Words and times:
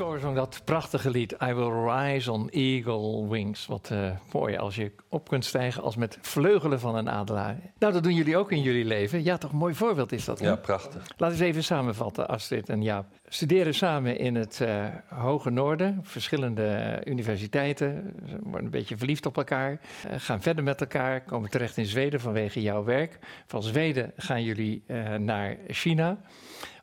Zong 0.00 0.34
dat 0.34 0.62
prachtige 0.64 1.10
lied 1.10 1.36
I 1.42 1.52
Will 1.52 1.90
Rise 1.90 2.32
on 2.32 2.48
Eagle 2.50 3.28
Wings. 3.28 3.66
Wat 3.66 3.88
eh, 3.92 4.10
mooi 4.32 4.56
als 4.56 4.76
je 4.76 4.92
op 5.08 5.28
kunt 5.28 5.44
stijgen 5.44 5.82
als 5.82 5.96
met 5.96 6.18
vleugelen 6.20 6.80
van 6.80 6.94
een 6.94 7.10
adelaar. 7.10 7.56
Nou, 7.78 7.92
dat 7.92 8.02
doen 8.02 8.14
jullie 8.14 8.36
ook 8.36 8.52
in 8.52 8.62
jullie 8.62 8.84
leven. 8.84 9.24
Ja, 9.24 9.36
toch 9.38 9.50
een 9.52 9.58
mooi 9.58 9.74
voorbeeld 9.74 10.12
is 10.12 10.24
dat. 10.24 10.38
hè? 10.38 10.46
Ja, 10.46 10.56
prachtig. 10.56 11.02
Laten 11.16 11.38
we 11.38 11.44
eens 11.44 11.52
even 11.52 11.64
samenvatten, 11.64 12.28
Astrid 12.28 12.68
en 12.68 12.82
Jaap. 12.82 13.06
Studeren 13.28 13.74
samen 13.74 14.18
in 14.18 14.34
het 14.34 14.60
eh, 14.60 14.84
Hoge 15.08 15.50
Noorden, 15.50 16.00
verschillende 16.02 16.66
eh, 16.66 17.12
universiteiten, 17.12 18.14
Ze 18.28 18.38
worden 18.42 18.64
een 18.64 18.70
beetje 18.70 18.96
verliefd 18.96 19.26
op 19.26 19.36
elkaar, 19.36 19.80
gaan 20.16 20.42
verder 20.42 20.64
met 20.64 20.80
elkaar, 20.80 21.20
komen 21.20 21.50
terecht 21.50 21.76
in 21.76 21.86
Zweden 21.86 22.20
vanwege 22.20 22.62
jouw 22.62 22.84
werk. 22.84 23.18
Van 23.46 23.62
Zweden 23.62 24.12
gaan 24.16 24.42
jullie 24.42 24.84
naar 25.18 25.56
China. 25.68 26.18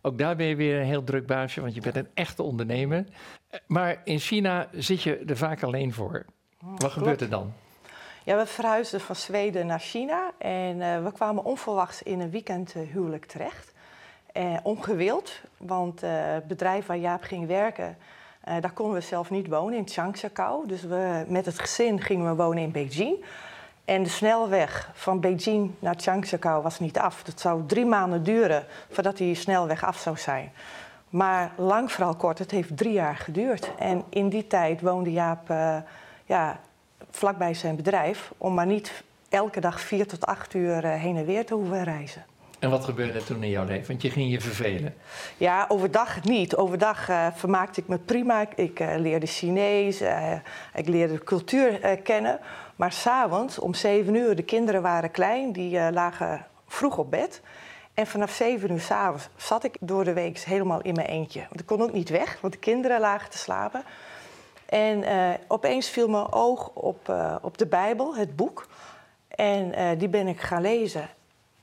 Ook 0.02 0.18
daar 0.18 0.36
ben 0.36 0.46
je 0.46 0.56
weer 0.56 0.80
een 0.80 0.86
heel 0.86 1.04
druk 1.04 1.28
baasje, 1.28 1.62
want 1.62 1.76
je 1.76 1.82
bent 1.82 1.96
een 1.96 2.10
echte 2.14 2.44
ondernemer. 2.44 3.06
Maar 3.68 4.02
in 4.04 4.20
China 4.20 4.68
zit 4.72 5.04
je 5.04 5.18
er 5.18 5.38
vaak 5.38 5.64
alleen 5.64 5.94
voor. 5.94 6.26
Wat 6.60 6.92
gebeurt 6.92 7.22
er 7.22 7.30
dan? 7.30 7.54
Ja, 8.28 8.38
we 8.38 8.46
verhuisden 8.46 9.02
van 9.02 9.16
Zweden 9.16 9.66
naar 9.66 9.80
China 9.80 10.32
en 10.38 10.82
eh, 10.82 11.04
we 11.04 11.12
kwamen 11.12 11.44
onverwachts 11.44 12.04
in 12.04 12.20
een 12.20 12.30
weekendhuwelijk 12.30 13.26
terecht. 13.26 13.73
Eh, 14.32 14.58
ongewild, 14.64 15.42
want 15.58 16.04
eh, 16.04 16.12
het 16.14 16.48
bedrijf 16.48 16.86
waar 16.86 16.98
Jaap 16.98 17.23
ging 17.23 17.48
werken, 17.48 17.98
daar 18.44 18.72
konden 18.73 18.95
we 18.95 19.02
zelf 19.02 19.30
niet 19.30 19.48
wonen, 19.48 19.78
in 19.78 19.88
Changsakao. 19.88 20.66
Dus 20.66 20.82
we, 20.82 21.26
met 21.28 21.45
het 21.45 21.59
gezin 21.59 22.02
gingen 22.02 22.30
we 22.30 22.44
wonen 22.44 22.64
in 22.64 22.72
Beijing. 22.72 23.26
En 23.88 24.03
de 24.03 24.09
snelweg 24.09 24.89
van 24.93 25.19
Beijing 25.19 25.71
naar 25.80 25.95
Changsakao 25.97 26.61
was 26.61 26.80
niet 26.80 26.99
af. 26.99 27.25
Het 27.25 27.39
zou 27.39 27.66
drie 27.66 27.85
maanden 27.85 28.23
duren 28.23 28.66
voordat 28.89 29.17
die 29.17 29.35
snelweg 29.35 29.83
af 29.83 29.97
zou 29.97 30.17
zijn. 30.17 30.52
Maar 31.09 31.52
lang 31.57 31.91
vooral 31.91 32.15
kort, 32.15 32.39
het 32.39 32.52
heeft 32.52 32.77
drie 32.77 32.93
jaar 32.93 33.15
geduurd. 33.15 33.71
En 33.77 34.03
in 34.09 34.30
die 34.30 34.47
tijd 34.47 34.81
woonde 34.81 35.11
Jaap 35.11 35.49
eh, 35.49 35.77
ja, 36.25 36.59
vlakbij 37.09 37.53
zijn 37.53 37.75
bedrijf... 37.75 38.31
om 38.38 38.53
maar 38.53 38.65
niet 38.65 39.03
elke 39.30 39.59
dag 39.59 39.81
vier 39.81 40.08
tot 40.08 40.25
acht 40.25 40.53
uur 40.53 40.85
eh, 40.85 41.02
heen 41.02 41.17
en 41.17 41.25
weer 41.25 41.45
te 41.45 41.53
hoeven 41.53 41.83
reizen. 41.83 42.25
En 42.59 42.69
wat 42.69 42.86
gebeurde 42.86 43.23
toen 43.23 43.44
in 43.44 43.50
jouw 43.50 43.66
leven? 43.66 43.88
Want 43.88 44.02
je 44.02 44.09
ging 44.09 44.31
je 44.31 44.41
vervelen. 44.41 44.95
Ja, 45.38 45.66
overdag 45.67 46.23
niet. 46.23 46.55
Overdag 46.55 47.09
eh, 47.09 47.27
vermaakte 47.33 47.81
ik 47.81 47.88
me 47.88 47.97
prima. 47.97 48.45
Ik, 48.55 48.80
eh, 48.80 48.95
leerde 48.97 49.25
Chinees, 49.25 50.02
eh, 50.02 50.33
ik 50.75 50.88
leerde 50.88 51.14
de 51.14 51.23
cultuur 51.23 51.97
kennen. 52.03 52.39
Maar 52.75 52.91
s'avonds 52.91 53.59
om 53.59 53.73
zeven 53.73 54.16
uur, 54.16 54.36
de 54.36 54.44
kinderen 54.44 54.81
waren 54.81 55.11
klein, 55.11 55.52
die 55.52 55.91
lagen 55.91 56.45
vroeg 56.67 56.97
op 56.97 57.11
bed. 57.11 57.41
En 57.94 58.08
vanaf 58.08 58.31
zeven 58.31 58.71
uur 58.71 58.80
s'avonds 58.80 59.30
zat 59.36 59.64
ik 59.64 59.77
door 59.80 60.03
de 60.03 60.14
week 60.14 60.39
helemaal 60.39 60.81
in 60.81 60.94
mijn 60.94 61.08
eentje. 61.08 61.39
Want 61.39 61.59
ik 61.59 61.66
kon 61.66 61.81
ook 61.81 61.94
niet 61.94 62.09
weg, 62.09 62.38
want 62.42 62.53
de 62.53 62.59
kinderen 62.59 62.99
lagen 62.99 63.30
te 63.30 63.38
slapen. 63.38 63.83
En 64.66 65.03
opeens 65.47 65.89
viel 65.89 66.08
mijn 66.08 66.31
oog 66.31 66.69
op, 66.73 67.14
op 67.42 67.58
de 67.58 67.66
Bijbel, 67.66 68.16
het 68.16 68.36
boek. 68.36 68.67
En 69.27 69.97
die 69.97 70.09
ben 70.09 70.27
ik 70.27 70.39
gaan 70.39 70.61
lezen. 70.61 71.09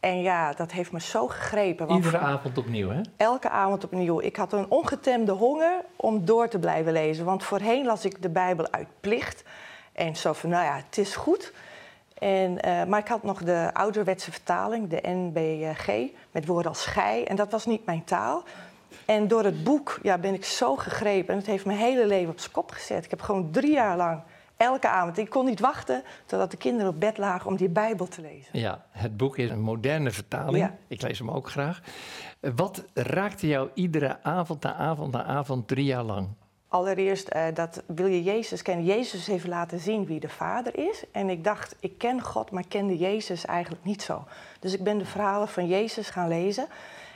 En 0.04 0.22
ja, 0.22 0.52
dat 0.52 0.72
heeft 0.72 0.92
me 0.92 1.00
zo 1.00 1.28
gegrepen. 1.28 1.86
want 1.86 2.04
Iedere 2.04 2.22
avond 2.22 2.58
opnieuw, 2.58 2.90
hè? 2.90 3.00
elke 3.16 3.48
avond 3.48 3.84
opnieuw. 3.84 4.20
Ik 4.20 4.36
had 4.36 4.52
een 4.52 4.70
ongetemde 4.70 5.32
honger 5.32 5.84
om 5.96 6.24
door 6.24 6.48
te 6.48 6.58
blijven 6.58 6.92
lezen. 6.92 7.24
Want 7.24 7.44
voorheen 7.44 7.84
las 7.84 8.04
ik 8.04 8.22
de 8.22 8.28
Bijbel 8.28 8.70
uit 8.70 8.88
plicht. 9.00 9.44
En 9.92 10.16
zo 10.16 10.32
van, 10.32 10.50
nou 10.50 10.64
ja, 10.64 10.76
het 10.76 10.98
is 10.98 11.16
goed. 11.16 11.52
En, 12.18 12.60
eh, 12.60 12.84
maar 12.84 13.00
ik 13.00 13.08
had 13.08 13.22
nog 13.22 13.42
de 13.42 13.70
ouderwetse 13.72 14.32
vertaling, 14.32 14.88
de 14.88 15.00
NBG, 15.02 16.10
met 16.30 16.46
woorden 16.46 16.70
als 16.70 16.86
gij. 16.86 17.26
En 17.26 17.36
dat 17.36 17.50
was 17.50 17.66
niet 17.66 17.86
mijn 17.86 18.04
taal. 18.04 18.42
En 19.04 19.28
door 19.28 19.44
het 19.44 19.64
boek 19.64 19.98
ja, 20.02 20.18
ben 20.18 20.34
ik 20.34 20.44
zo 20.44 20.76
gegrepen. 20.76 21.28
En 21.32 21.38
het 21.38 21.46
heeft 21.46 21.64
mijn 21.64 21.78
hele 21.78 22.06
leven 22.06 22.30
op 22.30 22.40
zijn 22.40 22.52
kop 22.52 22.70
gezet. 22.70 23.04
Ik 23.04 23.10
heb 23.10 23.20
gewoon 23.20 23.50
drie 23.50 23.72
jaar 23.72 23.96
lang, 23.96 24.20
elke 24.56 24.88
avond... 24.88 25.18
Ik 25.18 25.30
kon 25.30 25.44
niet 25.44 25.60
wachten 25.60 26.02
totdat 26.26 26.50
de 26.50 26.56
kinderen 26.56 26.92
op 26.92 27.00
bed 27.00 27.18
lagen 27.18 27.50
om 27.50 27.56
die 27.56 27.68
Bijbel 27.68 28.06
te 28.06 28.20
lezen. 28.20 28.58
Ja, 28.58 28.84
het 28.90 29.16
boek 29.16 29.38
is 29.38 29.50
een 29.50 29.60
moderne 29.60 30.10
vertaling. 30.10 30.56
Ja. 30.56 30.74
Ik 30.88 31.02
lees 31.02 31.18
hem 31.18 31.30
ook 31.30 31.50
graag. 31.50 31.80
Wat 32.54 32.84
raakte 32.94 33.46
jou 33.46 33.70
iedere 33.74 34.22
avond 34.22 34.62
na 34.62 34.74
avond 34.74 35.12
na 35.12 35.24
avond 35.24 35.68
drie 35.68 35.84
jaar 35.84 36.02
lang? 36.02 36.28
Allereerst, 36.68 37.28
eh, 37.28 37.42
dat 37.54 37.82
wil 37.86 38.06
je 38.06 38.22
Jezus 38.22 38.62
kennen. 38.62 38.84
Jezus 38.84 39.26
heeft 39.26 39.46
laten 39.46 39.78
zien 39.78 40.06
wie 40.06 40.20
de 40.20 40.28
Vader 40.28 40.78
is. 40.78 41.04
En 41.12 41.28
ik 41.30 41.44
dacht, 41.44 41.76
ik 41.80 41.98
ken 41.98 42.22
God, 42.22 42.50
maar 42.50 42.66
kende 42.68 42.96
Jezus 42.96 43.44
eigenlijk 43.44 43.84
niet 43.84 44.02
zo. 44.02 44.24
Dus 44.60 44.74
ik 44.74 44.82
ben 44.82 44.98
de 44.98 45.04
verhalen 45.04 45.48
van 45.48 45.66
Jezus 45.66 46.10
gaan 46.10 46.28
lezen. 46.28 46.66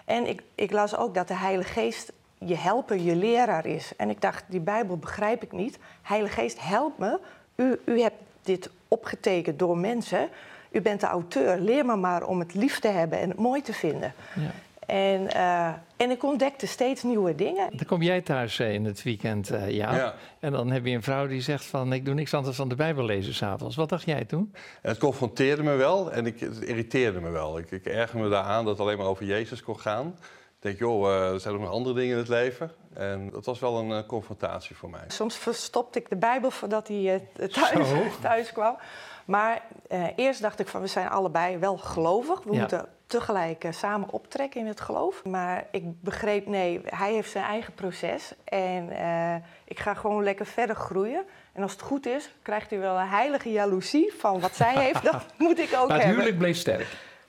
En 0.05 0.27
ik, 0.27 0.43
ik 0.55 0.73
las 0.73 0.97
ook 0.97 1.15
dat 1.15 1.29
de 1.29 1.35
Heilige 1.35 1.73
Geest 1.73 2.13
je 2.39 2.57
helper, 2.57 2.97
je 2.97 3.17
leraar 3.17 3.67
is. 3.67 3.93
En 3.97 4.11
ik 4.11 4.21
dacht, 4.21 4.45
die 4.49 4.61
Bijbel 4.61 4.97
begrijp 4.97 5.43
ik 5.43 5.53
niet. 5.53 5.79
Heilige 6.03 6.41
Geest, 6.41 6.59
help 6.61 6.99
me. 6.99 7.19
U, 7.57 7.81
u 7.85 8.01
hebt 8.01 8.17
dit 8.43 8.71
opgetekend 8.89 9.59
door 9.59 9.79
mensen. 9.79 10.29
U 10.71 10.81
bent 10.81 11.01
de 11.01 11.07
auteur. 11.07 11.59
Leer 11.59 11.87
me 11.87 11.97
maar 11.97 12.27
om 12.27 12.39
het 12.39 12.55
lief 12.55 12.79
te 12.79 12.89
hebben 12.89 13.19
en 13.19 13.29
het 13.29 13.39
mooi 13.39 13.63
te 13.63 13.73
vinden. 13.73 14.13
Ja. 14.35 14.51
En, 14.89 15.33
eh, 15.33 15.69
en 15.97 16.11
ik 16.11 16.23
ontdekte 16.23 16.67
steeds 16.67 17.03
nieuwe 17.03 17.35
dingen. 17.35 17.77
Dan 17.77 17.87
kom 17.87 18.03
jij 18.03 18.21
thuis 18.21 18.59
eh, 18.59 18.73
in 18.73 18.85
het 18.85 19.03
weekend, 19.03 19.51
eh 19.51 19.71
ja. 19.71 19.97
Ja. 19.97 20.15
En 20.41 20.53
dan 20.53 20.71
heb 20.71 20.85
je 20.87 20.95
een 20.95 21.03
vrouw 21.03 21.27
die 21.27 21.41
zegt 21.41 21.65
van... 21.65 21.93
ik 21.93 22.05
doe 22.05 22.15
niks 22.15 22.35
anders 22.35 22.57
dan 22.57 22.69
de 22.69 22.75
Bijbel 22.75 23.05
lezen 23.05 23.35
s'avonds. 23.35 23.77
Wat 23.77 23.89
dacht 23.89 24.05
jij 24.05 24.25
toen? 24.25 24.53
En 24.83 24.91
het 24.91 24.99
confronteerde 24.99 25.63
me 25.63 25.75
wel 25.75 26.13
en 26.13 26.27
ik, 26.27 26.41
het 26.41 26.61
irriteerde 26.61 27.21
me 27.21 27.31
wel. 27.31 27.59
Ik, 27.59 27.71
ik 27.71 27.85
ergerde 27.87 28.23
me 28.23 28.29
daaraan 28.29 28.65
dat 28.65 28.73
het 28.73 28.87
alleen 28.87 28.99
maar 28.99 29.07
over 29.07 29.25
Jezus 29.25 29.63
kon 29.63 29.81
gaan. 29.81 30.15
Ik 30.61 30.65
denk, 30.65 30.79
joh, 30.79 31.09
eh, 31.11 31.33
er 31.33 31.41
zijn 31.41 31.55
ook 31.55 31.61
nog 31.61 31.71
andere 31.71 31.95
dingen 31.95 32.13
in 32.13 32.19
het 32.19 32.29
leven. 32.29 32.71
En 32.95 33.31
dat 33.31 33.45
was 33.45 33.59
wel 33.59 33.79
een 33.79 33.93
eh, 33.93 34.07
confrontatie 34.07 34.77
voor 34.77 34.91
mij. 34.91 35.05
Soms 35.09 35.37
verstopte 35.37 35.99
ik 35.99 36.09
de 36.09 36.17
Bijbel 36.17 36.51
voordat 36.51 36.89
hij 36.89 37.15
eh, 37.37 37.47
thuis, 37.49 37.89
thuis 38.23 38.53
kwam. 38.53 38.77
Maar 39.25 39.63
eh, 39.89 40.05
eerst 40.17 40.43
dacht 40.43 40.59
ik 40.61 40.69
van 40.69 40.81
we 40.81 40.87
zijn 40.87 41.09
allebei 41.09 41.59
wel 41.59 41.77
gelovig. 41.77 42.43
We 42.43 42.53
Ja. 42.53 42.59
moeten 42.61 42.89
tegelijk 43.07 43.65
eh, 43.65 43.73
samen 43.73 44.11
optrekken 44.11 44.61
in 44.61 44.67
het 44.67 44.81
geloof. 44.81 45.25
Maar 45.25 45.67
ik 45.71 46.01
begreep, 46.03 46.47
nee, 46.47 46.81
hij 46.85 47.13
heeft 47.13 47.31
zijn 47.31 47.45
eigen 47.45 47.73
proces. 47.75 48.33
En 48.45 48.91
eh, 48.91 49.35
ik 49.65 49.79
ga 49.79 49.95
gewoon 49.95 50.23
lekker 50.25 50.47
verder 50.47 50.77
groeien. 50.77 51.25
En 51.53 51.63
als 51.63 51.73
het 51.73 51.81
goed 51.83 52.07
is, 52.07 52.31
krijgt 52.43 52.71
hij 52.71 52.79
wel 52.79 52.97
een 52.99 53.09
heilige 53.09 53.51
jaloezie 53.53 54.13
van 54.19 54.41
wat 54.41 54.55
zij 54.57 54.75
heeft. 54.79 55.03
Dat 55.13 55.25
moet 55.37 55.59
ik 55.59 55.65
ook 55.75 55.89
Maar 55.89 55.97
het 55.97 56.07
hebben. 56.07 56.09
huwelijk 56.09 56.39
bleef 56.39 56.57
sterk. 56.57 56.87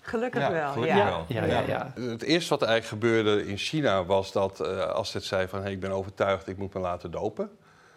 Gelukkig 0.10 0.48
wel. 0.48 0.72
gelukkig 0.72 0.98
ja. 0.98 1.06
wel. 1.06 1.26
Ja, 1.28 1.46
ja, 1.46 1.64
ja. 1.68 1.94
Het 1.96 2.22
eerste 2.22 2.50
wat 2.50 2.62
er 2.62 2.68
eigenlijk 2.68 3.04
gebeurde 3.04 3.46
in 3.46 3.58
China 3.58 4.06
was 4.06 4.32
dat 4.32 4.62
uh, 4.62 4.80
Astrid 4.80 5.24
zei 5.24 5.48
van... 5.48 5.62
Hey, 5.62 5.72
ik 5.72 5.80
ben 5.80 5.92
overtuigd, 5.92 6.48
ik 6.48 6.58
moet 6.58 6.74
me 6.74 6.80
laten 6.80 7.12
dopen. 7.12 7.50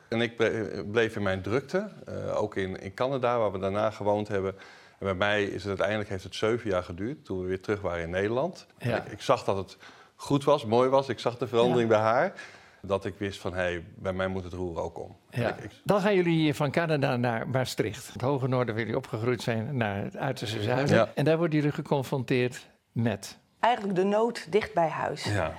En 0.09 0.21
ik 0.21 0.37
ble- 0.37 0.85
bleef 0.91 1.17
in 1.17 1.23
mijn 1.23 1.43
drukte, 1.43 1.89
eh, 2.07 2.43
ook 2.43 2.57
in, 2.57 2.81
in 2.81 2.95
Canada, 2.95 3.39
waar 3.39 3.53
we 3.53 3.59
daarna 3.59 3.91
gewoond 3.91 4.29
hebben. 4.29 4.55
En 4.99 5.07
bij 5.07 5.15
mij 5.15 5.45
is 5.45 5.61
het 5.61 5.69
uiteindelijk 5.69 6.09
heeft 6.09 6.25
het 6.25 6.35
zeven 6.35 6.71
jaar 6.71 6.83
geduurd 6.83 7.25
toen 7.25 7.41
we 7.41 7.47
weer 7.47 7.61
terug 7.61 7.81
waren 7.81 8.03
in 8.03 8.11
Nederland. 8.11 8.67
Ja. 8.79 8.97
Ik, 8.97 9.13
ik 9.13 9.21
zag 9.21 9.45
dat 9.45 9.57
het 9.57 9.77
goed 10.17 10.45
was, 10.45 10.65
mooi 10.65 10.89
was. 10.89 11.09
Ik 11.09 11.19
zag 11.19 11.39
de 11.39 11.47
verandering 11.47 11.89
bij 11.89 11.99
haar. 11.99 12.33
Dat 12.87 13.05
ik 13.05 13.15
wist 13.19 13.41
van, 13.41 13.53
hé, 13.55 13.61
hey, 13.61 13.85
bij 13.97 14.13
mij 14.13 14.29
moet 14.29 14.45
het 14.45 14.53
roer 14.53 14.79
ook 14.81 14.99
om. 14.99 15.17
Ja. 15.31 15.49
Ik- 15.49 15.65
ik- 15.65 15.71
Dan 15.85 16.01
gaan 16.01 16.15
jullie 16.15 16.55
van 16.55 16.71
Canada 16.71 17.17
naar 17.17 17.49
Maastricht. 17.49 18.13
Het 18.13 18.23
hoge 18.23 18.49
noorden 18.49 18.75
waar 18.75 18.83
jullie 18.85 18.99
opgegroeid 18.99 19.43
zijn 19.43 19.77
naar 19.77 19.97
het 20.03 20.17
uiterste 20.17 20.63
zuiden. 20.63 20.95
Ja. 20.97 21.09
En 21.15 21.25
daar 21.25 21.39
worden 21.39 21.57
jullie 21.59 21.75
geconfronteerd 21.75 22.69
met... 22.93 23.39
Eigenlijk 23.61 23.95
de 23.97 24.05
nood 24.05 24.47
dicht 24.53 24.75
bij 24.75 24.89
huis. 24.89 25.25
ja. 25.25 25.53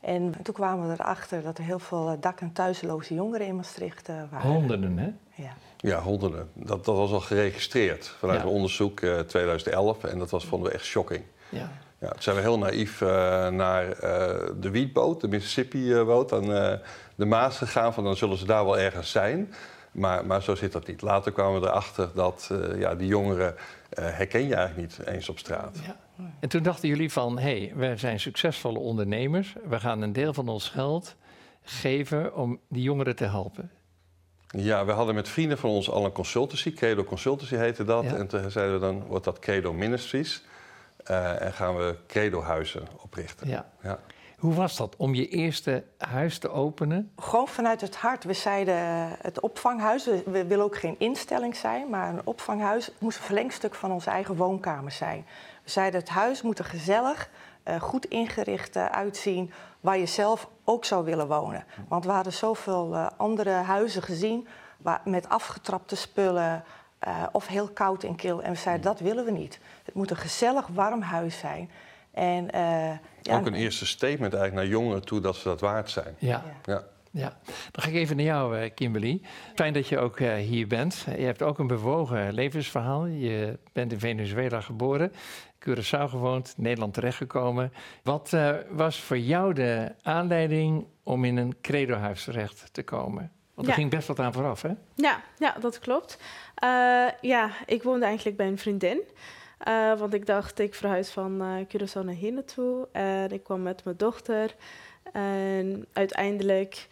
En 0.00 0.34
toen 0.42 0.54
kwamen 0.54 0.86
we 0.88 0.92
erachter 0.92 1.42
dat 1.42 1.58
er 1.58 1.64
heel 1.64 1.78
veel 1.78 2.08
eh, 2.10 2.14
dak- 2.20 2.40
en 2.40 2.52
thuisloze 2.52 3.14
jongeren 3.14 3.46
in 3.46 3.56
Maastricht 3.56 4.08
eh, 4.08 4.14
waren. 4.30 4.50
Honderden, 4.50 4.98
hè? 4.98 5.10
Ja. 5.42 5.52
Ja, 5.76 5.98
honderden. 6.00 6.50
Dat, 6.54 6.84
dat 6.84 6.96
was 6.96 7.12
al 7.12 7.20
geregistreerd 7.20 8.06
vanuit 8.08 8.38
Ja. 8.40 8.44
een 8.46 8.52
onderzoek 8.52 9.00
eh 9.00 9.18
2011. 9.18 10.04
En 10.04 10.18
dat 10.18 10.30
was, 10.30 10.46
vonden 10.46 10.68
we 10.68 10.74
echt 10.74 10.84
shocking. 10.84 11.22
Ja. 11.48 11.70
Ja, 12.00 12.08
toen 12.08 12.22
zijn 12.22 12.36
we 12.36 12.42
heel 12.42 12.58
naïef 12.58 13.00
eh, 13.00 13.08
naar 13.48 13.92
eh, 13.92 14.50
de 14.60 14.70
wietboot, 14.70 15.20
de 15.20 15.28
Mississippi-boot, 15.28 16.28
dan 16.28 16.54
eh, 16.54 16.72
de 17.14 17.24
Maas 17.24 17.56
gegaan. 17.56 17.94
Van 17.94 18.04
dan 18.04 18.16
zullen 18.16 18.36
ze 18.36 18.46
daar 18.46 18.64
wel 18.64 18.78
ergens 18.78 19.10
zijn. 19.10 19.52
Maar, 19.92 20.26
maar 20.26 20.42
zo 20.42 20.54
zit 20.54 20.72
dat 20.72 20.86
niet. 20.86 21.02
Later 21.02 21.32
kwamen 21.32 21.60
we 21.60 21.66
erachter 21.66 22.10
dat 22.14 22.48
eh, 22.52 22.78
ja, 22.78 22.94
die 22.94 23.06
jongeren 23.06 23.54
eh, 23.90 24.04
herken 24.04 24.48
je 24.48 24.54
eigenlijk 24.54 24.98
niet 24.98 25.06
eens 25.06 25.28
op 25.28 25.38
straat. 25.38 25.78
Ja. 25.86 25.96
En 26.40 26.48
toen 26.48 26.62
dachten 26.62 26.88
jullie 26.88 27.12
van, 27.12 27.38
hé, 27.38 27.58
hey, 27.58 27.72
wij 27.76 27.96
zijn 27.96 28.20
succesvolle 28.20 28.78
ondernemers. 28.78 29.54
We 29.68 29.80
gaan 29.80 30.02
een 30.02 30.12
deel 30.12 30.34
van 30.34 30.48
ons 30.48 30.68
geld 30.68 31.16
geven 31.62 32.36
om 32.36 32.60
die 32.68 32.82
jongeren 32.82 33.16
te 33.16 33.24
helpen. 33.24 33.70
Ja, 34.46 34.84
we 34.84 34.92
hadden 34.92 35.14
met 35.14 35.28
vrienden 35.28 35.58
van 35.58 35.70
ons 35.70 35.90
al 35.90 36.04
een 36.04 36.12
consultancy. 36.12 36.72
Credo 36.72 37.04
Consultancy 37.04 37.56
heette 37.56 37.84
dat. 37.84 38.04
Ja. 38.04 38.14
En 38.14 38.26
toen 38.26 38.50
zeiden 38.50 38.74
we 38.74 38.80
dan, 38.80 39.04
wordt 39.06 39.24
dat 39.24 39.38
Credo 39.38 39.72
Ministries. 39.72 40.42
Eh, 41.04 41.42
en 41.42 41.52
gaan 41.52 41.76
we 41.76 41.96
Credo-huizen 42.06 42.88
oprichten. 43.02 43.48
Ja. 43.48 43.66
Ja. 43.82 43.98
Hoe 44.38 44.54
was 44.54 44.76
dat 44.76 44.96
om 44.96 45.14
je 45.14 45.28
eerste 45.28 45.84
huis 45.98 46.38
te 46.38 46.50
openen? 46.50 47.12
Gewoon 47.16 47.48
vanuit 47.48 47.80
het 47.80 47.96
hart. 47.96 48.24
We 48.24 48.32
zeiden 48.32 48.74
eh, 48.74 49.06
het 49.22 49.40
opvanghuis, 49.40 50.04
we, 50.04 50.22
we 50.26 50.44
willen 50.44 50.64
ook 50.64 50.76
geen 50.76 50.94
instelling 50.98 51.56
zijn, 51.56 51.88
maar 51.88 52.08
een 52.08 52.20
opvanghuis 52.26 52.90
moest 52.98 53.18
een 53.18 53.24
verlengstuk 53.24 53.74
van 53.74 53.92
onze 53.92 54.10
eigen 54.10 54.36
woonkamer 54.36 54.92
zijn. 54.92 55.26
We 55.64 55.70
zeiden 55.70 56.00
het 56.00 56.08
huis 56.08 56.42
moet 56.42 56.58
er 56.58 56.64
gezellig, 56.64 57.30
uh, 57.64 57.80
goed 57.80 58.06
ingericht 58.06 58.76
uh, 58.76 58.86
uitzien, 58.86 59.52
waar 59.80 59.98
je 59.98 60.06
zelf 60.06 60.48
ook 60.64 60.84
zou 60.84 61.04
willen 61.04 61.28
wonen. 61.28 61.64
Want 61.88 62.04
we 62.04 62.10
hadden 62.10 62.32
zoveel 62.32 62.92
uh, 62.92 63.06
andere 63.16 63.50
huizen 63.50 64.02
gezien 64.02 64.48
waar, 64.76 65.00
met 65.04 65.28
afgetrapte 65.28 65.96
spullen 65.96 66.64
of 67.32 67.46
heel 67.46 67.68
koud 67.68 68.04
en 68.04 68.16
kil. 68.16 68.42
En 68.42 68.52
we 68.52 68.58
zeiden 68.58 68.84
dat 68.84 69.00
willen 69.00 69.24
we 69.24 69.30
niet. 69.30 69.60
Het 69.84 69.94
moet 69.94 70.10
een 70.10 70.16
gezellig, 70.16 70.66
warm 70.66 71.00
huis 71.00 71.38
zijn. 71.38 71.70
En, 72.10 72.48
ja, 73.22 73.38
ook 73.38 73.46
een 73.46 73.54
eerste 73.54 73.86
statement 73.86 74.34
eigenlijk 74.34 74.54
naar 74.54 74.66
jongeren 74.66 75.04
toe 75.04 75.20
dat 75.20 75.36
ze 75.36 75.48
dat 75.48 75.60
waard 75.60 75.90
zijn. 75.90 76.14
Ja. 76.18 76.42
ja. 76.64 76.84
Ja, 77.12 77.38
dan 77.70 77.82
ga 77.82 77.88
ik 77.88 77.94
even 77.94 78.16
naar 78.16 78.24
jou, 78.24 78.68
Kimberly. 78.68 79.20
Fijn 79.54 79.72
dat 79.72 79.88
je 79.88 79.98
ook 79.98 80.18
uh, 80.18 80.34
hier 80.34 80.66
bent. 80.66 81.06
Je 81.16 81.24
hebt 81.24 81.42
ook 81.42 81.58
een 81.58 81.66
bewogen 81.66 82.32
levensverhaal. 82.32 83.06
Je 83.06 83.58
bent 83.72 83.92
in 83.92 83.98
Venezuela 83.98 84.60
geboren, 84.60 85.12
Curaçao 85.68 86.08
gewoond, 86.08 86.54
Nederland 86.56 86.94
terechtgekomen. 86.94 87.72
Wat 88.02 88.30
uh, 88.34 88.54
was 88.70 89.00
voor 89.00 89.18
jou 89.18 89.52
de 89.52 89.94
aanleiding 90.02 90.86
om 91.02 91.24
in 91.24 91.36
een 91.36 91.60
credohuis 91.60 92.24
terecht 92.24 92.68
te 92.72 92.82
komen? 92.82 93.32
Want 93.60 93.72
er 93.72 93.78
Ja. 93.78 93.88
ging 93.88 93.94
best 93.96 94.08
wat 94.08 94.18
aan 94.26 94.32
vooraf, 94.32 94.62
hè? 94.62 94.70
Ja, 94.94 95.20
ja 95.38 95.56
dat 95.60 95.78
klopt. 95.78 96.18
Eh, 96.54 97.06
ja, 97.20 97.50
ik 97.66 97.82
woonde 97.82 98.04
eigenlijk 98.06 98.36
bij 98.36 98.46
een 98.46 98.58
vriendin. 98.58 99.00
Eh, 99.58 99.98
want 99.98 100.14
ik 100.14 100.26
dacht, 100.26 100.58
ik 100.58 100.74
verhuis 100.74 101.10
van 101.10 101.42
eh 101.42 101.48
Curaçao 101.66 102.04
naar 102.04 102.14
hier 102.14 102.32
naartoe. 102.32 102.88
En 102.92 103.30
ik 103.32 103.42
kwam 103.44 103.62
met 103.62 103.84
mijn 103.84 103.96
dochter. 103.96 104.54
En 105.12 105.86
uiteindelijk, 105.92 106.88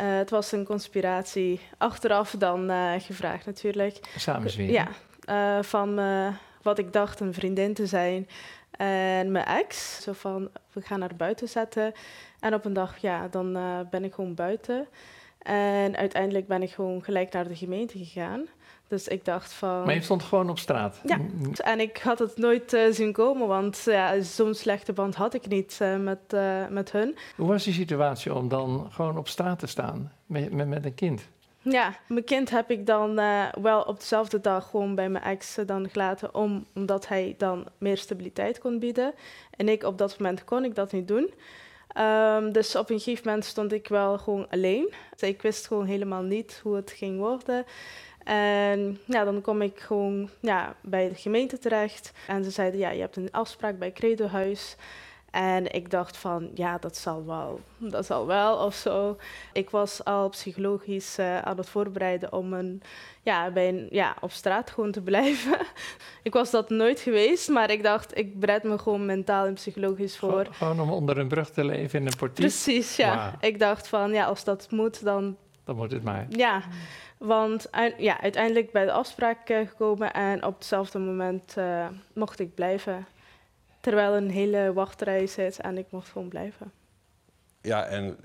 het 0.00 0.30
was 0.30 0.52
een 0.52 0.64
conspiratie. 0.64 1.60
Achteraf 1.78 2.30
dan 2.38 2.70
gevraagd 3.00 3.46
natuurlijk. 3.46 3.98
Samenzweren. 4.16 4.88
Ja, 5.26 5.62
van 5.62 6.00
wat 6.62 6.78
ik 6.78 6.92
dacht 6.92 7.20
een 7.20 7.34
vriendin 7.34 7.74
te 7.74 7.86
zijn. 7.86 8.28
En 8.70 9.30
mijn 9.32 9.44
ex, 9.44 10.02
zo 10.02 10.12
van, 10.12 10.50
we 10.72 10.80
gaan 10.80 10.98
naar 10.98 11.16
buiten 11.16 11.48
zetten. 11.48 11.92
En 12.40 12.54
op 12.54 12.64
een 12.64 12.72
dag, 12.72 12.96
ja, 12.98 13.28
dan 13.28 13.52
ben 13.90 14.04
ik 14.04 14.14
gewoon 14.14 14.34
buiten. 14.34 14.86
En 15.46 15.96
uiteindelijk 15.96 16.46
ben 16.46 16.62
ik 16.62 16.70
gewoon 16.70 17.02
gelijk 17.02 17.32
naar 17.32 17.48
de 17.48 17.56
gemeente 17.56 17.98
gegaan. 17.98 18.46
Dus 18.88 19.08
ik 19.08 19.24
dacht 19.24 19.52
van... 19.52 19.84
Maar 19.84 19.94
je 19.94 20.00
stond 20.00 20.22
gewoon 20.22 20.50
op 20.50 20.58
straat. 20.58 21.00
Ja. 21.04 21.18
En 21.56 21.80
ik 21.80 21.96
had 21.96 22.18
het 22.18 22.36
nooit 22.36 22.72
eh, 22.72 22.82
zien 22.90 23.12
komen, 23.12 23.48
want 23.48 23.82
ja, 23.84 24.20
zo'n 24.20 24.54
slechte 24.54 24.92
band 24.92 25.14
had 25.14 25.34
ik 25.34 25.48
niet 25.48 25.76
eh, 25.80 25.96
met, 25.96 26.18
eh, 26.28 26.66
met 26.70 26.92
hun. 26.92 27.16
Hoe 27.36 27.48
was 27.48 27.64
die 27.64 27.72
situatie 27.72 28.34
om 28.34 28.48
dan 28.48 28.88
gewoon 28.90 29.18
op 29.18 29.28
straat 29.28 29.58
te 29.58 29.66
staan 29.66 30.12
met, 30.26 30.52
met, 30.52 30.68
met 30.68 30.84
een 30.84 30.94
kind? 30.94 31.28
Ja, 31.62 31.96
mijn 32.08 32.24
kind 32.24 32.50
heb 32.50 32.70
ik 32.70 32.86
dan 32.86 33.14
wel 33.60 33.82
op 33.82 34.00
dezelfde 34.00 34.40
dag 34.40 34.70
gewoon 34.70 34.94
bij 34.94 35.08
mijn 35.08 35.24
ex 35.24 35.58
dan 35.66 35.88
gelaten, 35.88 36.34
om, 36.34 36.66
omdat 36.74 37.08
hij 37.08 37.34
dan 37.38 37.66
meer 37.78 37.96
stabiliteit 37.96 38.58
kon 38.58 38.78
bieden. 38.78 39.14
En 39.50 39.68
ik 39.68 39.82
op 39.82 39.98
dat 39.98 40.18
moment 40.18 40.44
kon 40.44 40.64
ik 40.64 40.74
dat 40.74 40.92
niet 40.92 41.08
doen. 41.08 41.32
Ehm, 41.88 42.52
dus 42.52 42.76
op 42.76 42.90
een 42.90 42.98
gegeven 43.00 43.26
moment 43.26 43.44
stond 43.44 43.72
ik 43.72 43.88
wel 43.88 44.18
gewoon 44.18 44.46
alleen. 44.50 44.92
Ik 45.16 45.42
wist 45.42 45.66
gewoon 45.66 45.86
helemaal 45.86 46.22
niet 46.22 46.60
hoe 46.62 46.76
het 46.76 46.90
ging 46.90 47.18
worden. 47.18 47.64
En 48.24 48.98
ja, 49.04 49.24
dan 49.24 49.40
kom 49.40 49.62
ik 49.62 49.80
gewoon 49.80 50.30
ja, 50.40 50.76
bij 50.82 51.08
de 51.08 51.14
gemeente 51.14 51.58
terecht. 51.58 52.12
En 52.26 52.44
ze 52.44 52.50
zeiden, 52.50 52.80
ja, 52.80 52.90
je 52.90 53.00
hebt 53.00 53.16
een 53.16 53.32
afspraak 53.32 53.78
bij 53.78 53.92
Credo 53.92 54.26
Huis. 54.26 54.76
En 55.36 55.72
ik 55.72 55.90
dacht 55.90 56.16
van, 56.16 56.50
ja, 56.54 56.78
dat 56.78 56.96
zal 56.96 57.26
wel, 57.26 57.60
dat 57.78 58.06
zal 58.06 58.26
wel 58.26 58.56
of 58.56 58.74
zo. 58.74 59.16
Ik 59.52 59.70
was 59.70 60.04
al 60.04 60.28
psychologisch 60.28 61.18
eh, 61.18 61.38
aan 61.38 61.56
het 61.56 61.68
voorbereiden 61.68 62.32
om 62.32 62.52
een, 62.52 62.82
ja, 63.22 63.50
bij 63.50 63.68
een, 63.68 63.86
ja, 63.90 64.16
op 64.20 64.30
straat 64.30 64.70
gewoon 64.70 64.92
te 64.92 65.00
blijven. 65.10 65.58
ik 66.22 66.32
was 66.32 66.50
dat 66.50 66.70
nooit 66.70 67.00
geweest, 67.00 67.48
maar 67.48 67.70
ik 67.70 67.82
dacht, 67.82 68.18
ik 68.18 68.40
bereid 68.40 68.62
me 68.62 68.78
gewoon 68.78 69.06
mentaal 69.06 69.46
en 69.46 69.54
psychologisch 69.54 70.16
voor. 70.16 70.30
Gewoon, 70.30 70.54
gewoon 70.54 70.80
om 70.80 70.90
onder 70.90 71.18
een 71.18 71.28
brug 71.28 71.50
te 71.50 71.64
leven 71.64 72.00
in 72.00 72.06
een 72.06 72.16
portiek? 72.16 72.36
Precies, 72.46 72.96
ja. 72.96 73.34
Ik 73.40 73.58
dacht 73.58 73.88
van, 73.88 74.12
ja, 74.12 74.24
als 74.24 74.44
dat 74.44 74.66
moet, 74.70 75.04
dan 75.04 75.36
Dan 75.64 75.76
moet 75.76 75.90
het 75.90 76.04
maar. 76.04 76.26
ja. 76.28 76.62
Want 77.18 77.68
ja, 77.98 78.20
uiteindelijk 78.20 78.72
bij 78.72 78.84
de 78.84 78.92
afspraak 78.92 79.48
eh, 79.48 79.68
gekomen 79.68 80.12
en 80.12 80.44
op 80.44 80.54
hetzelfde 80.54 80.98
moment 80.98 81.56
eh, 81.56 81.86
mocht 82.14 82.40
ik 82.40 82.54
blijven. 82.54 83.06
Terwijl 83.86 84.16
een 84.16 84.30
hele 84.30 84.72
wachtrij 84.72 85.26
zit 85.26 85.60
en 85.60 85.78
ik 85.78 85.86
mocht 85.90 86.08
gewoon 86.08 86.28
blijven. 86.28 86.72
Ja, 87.60 87.84
en 87.84 88.16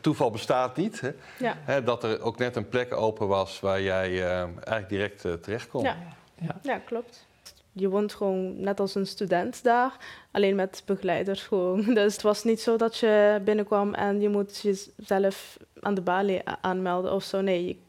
toeval 0.00 0.30
bestaat 0.30 0.76
niet. 0.76 1.00
Hè? 1.00 1.10
Ja. 1.38 1.56
Hè, 1.64 1.82
dat 1.82 2.04
er 2.04 2.20
ook 2.20 2.38
net 2.38 2.56
een 2.56 2.68
plek 2.68 2.94
open 2.94 3.28
was 3.28 3.60
waar 3.60 3.80
jij 3.80 4.10
eh, 4.10 4.40
eigenlijk 4.40 4.88
direct 4.88 5.24
eh, 5.24 5.32
terecht 5.32 5.68
kon. 5.68 5.82
Ja. 5.82 5.96
Ja. 6.40 6.58
Ja, 6.62 6.78
klopt. 6.78 7.26
Je 7.72 7.88
woont 7.88 8.14
gewoon 8.14 8.60
net 8.60 8.80
als 8.80 8.94
een 8.94 9.06
student 9.06 9.62
daar, 9.62 9.96
alleen 10.30 10.54
met 10.54 10.82
begeleiders 10.86 11.42
gewoon. 11.42 11.82
Dus 11.94 12.12
het 12.12 12.22
was 12.22 12.44
niet 12.44 12.60
zo 12.60 12.76
dat 12.76 12.96
je 12.96 13.40
binnenkwam 13.44 13.94
en 13.94 14.20
je 14.20 14.28
moet 14.28 14.60
jezelf 14.60 15.56
aan 15.80 15.94
de 15.94 16.02
balie 16.02 16.42
aanmelden 16.60 17.12
of 17.12 17.22
zo. 17.22 17.40
Nee, 17.40 17.82